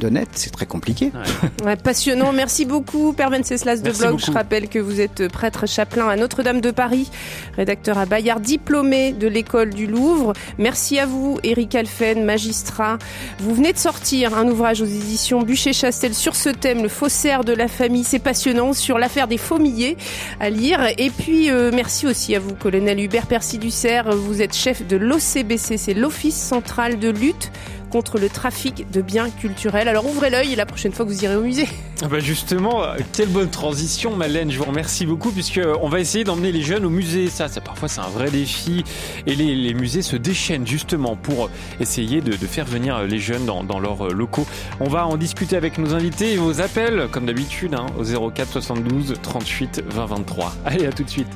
[0.00, 1.12] d'honnête, c'est très compliqué.
[1.64, 1.76] Ouais.
[1.76, 2.32] passionnant.
[2.32, 4.18] Merci beaucoup, Père Venceslas de Blog.
[4.18, 7.10] Je rappelle que vous êtes prêtre chapelain à Notre-Dame de Paris,
[7.56, 10.32] rédacteur à Bayard, diplômé de l'école du Louvre.
[10.58, 12.98] Merci à vous, Éric Alphen, magistrat.
[13.38, 17.52] Vous venez de sortir un ouvrage aux éditions Bûcher-Chastel sur ce thème, le faussaire de
[17.52, 18.04] la famille.
[18.04, 19.96] C'est passionnant sur l'affaire des faux-millets
[20.40, 20.80] à lire.
[20.98, 24.14] Et puis, euh, merci aussi à vous, colonel Hubert Percy Dussert.
[24.14, 27.50] Vous êtes chef de l'OCBC, c'est l'Office central de lutte
[27.94, 29.86] contre le trafic de biens culturels.
[29.86, 31.68] Alors ouvrez l'œil la prochaine fois que vous irez au musée.
[32.02, 32.82] Ah bah justement,
[33.12, 36.84] quelle bonne transition Malène, je vous remercie beaucoup puisque on va essayer d'emmener les jeunes
[36.84, 37.28] au musée.
[37.28, 38.82] Ça, parfois c'est un vrai défi
[39.28, 43.78] et les, musées se déchaînent justement pour essayer de, faire venir les jeunes dans, dans,
[43.78, 44.46] leurs locaux.
[44.80, 48.54] On va en discuter avec nos invités et vos appels comme d'habitude hein, au 04
[48.54, 50.52] 72 38 20 23.
[50.64, 51.28] Allez, à tout de suite.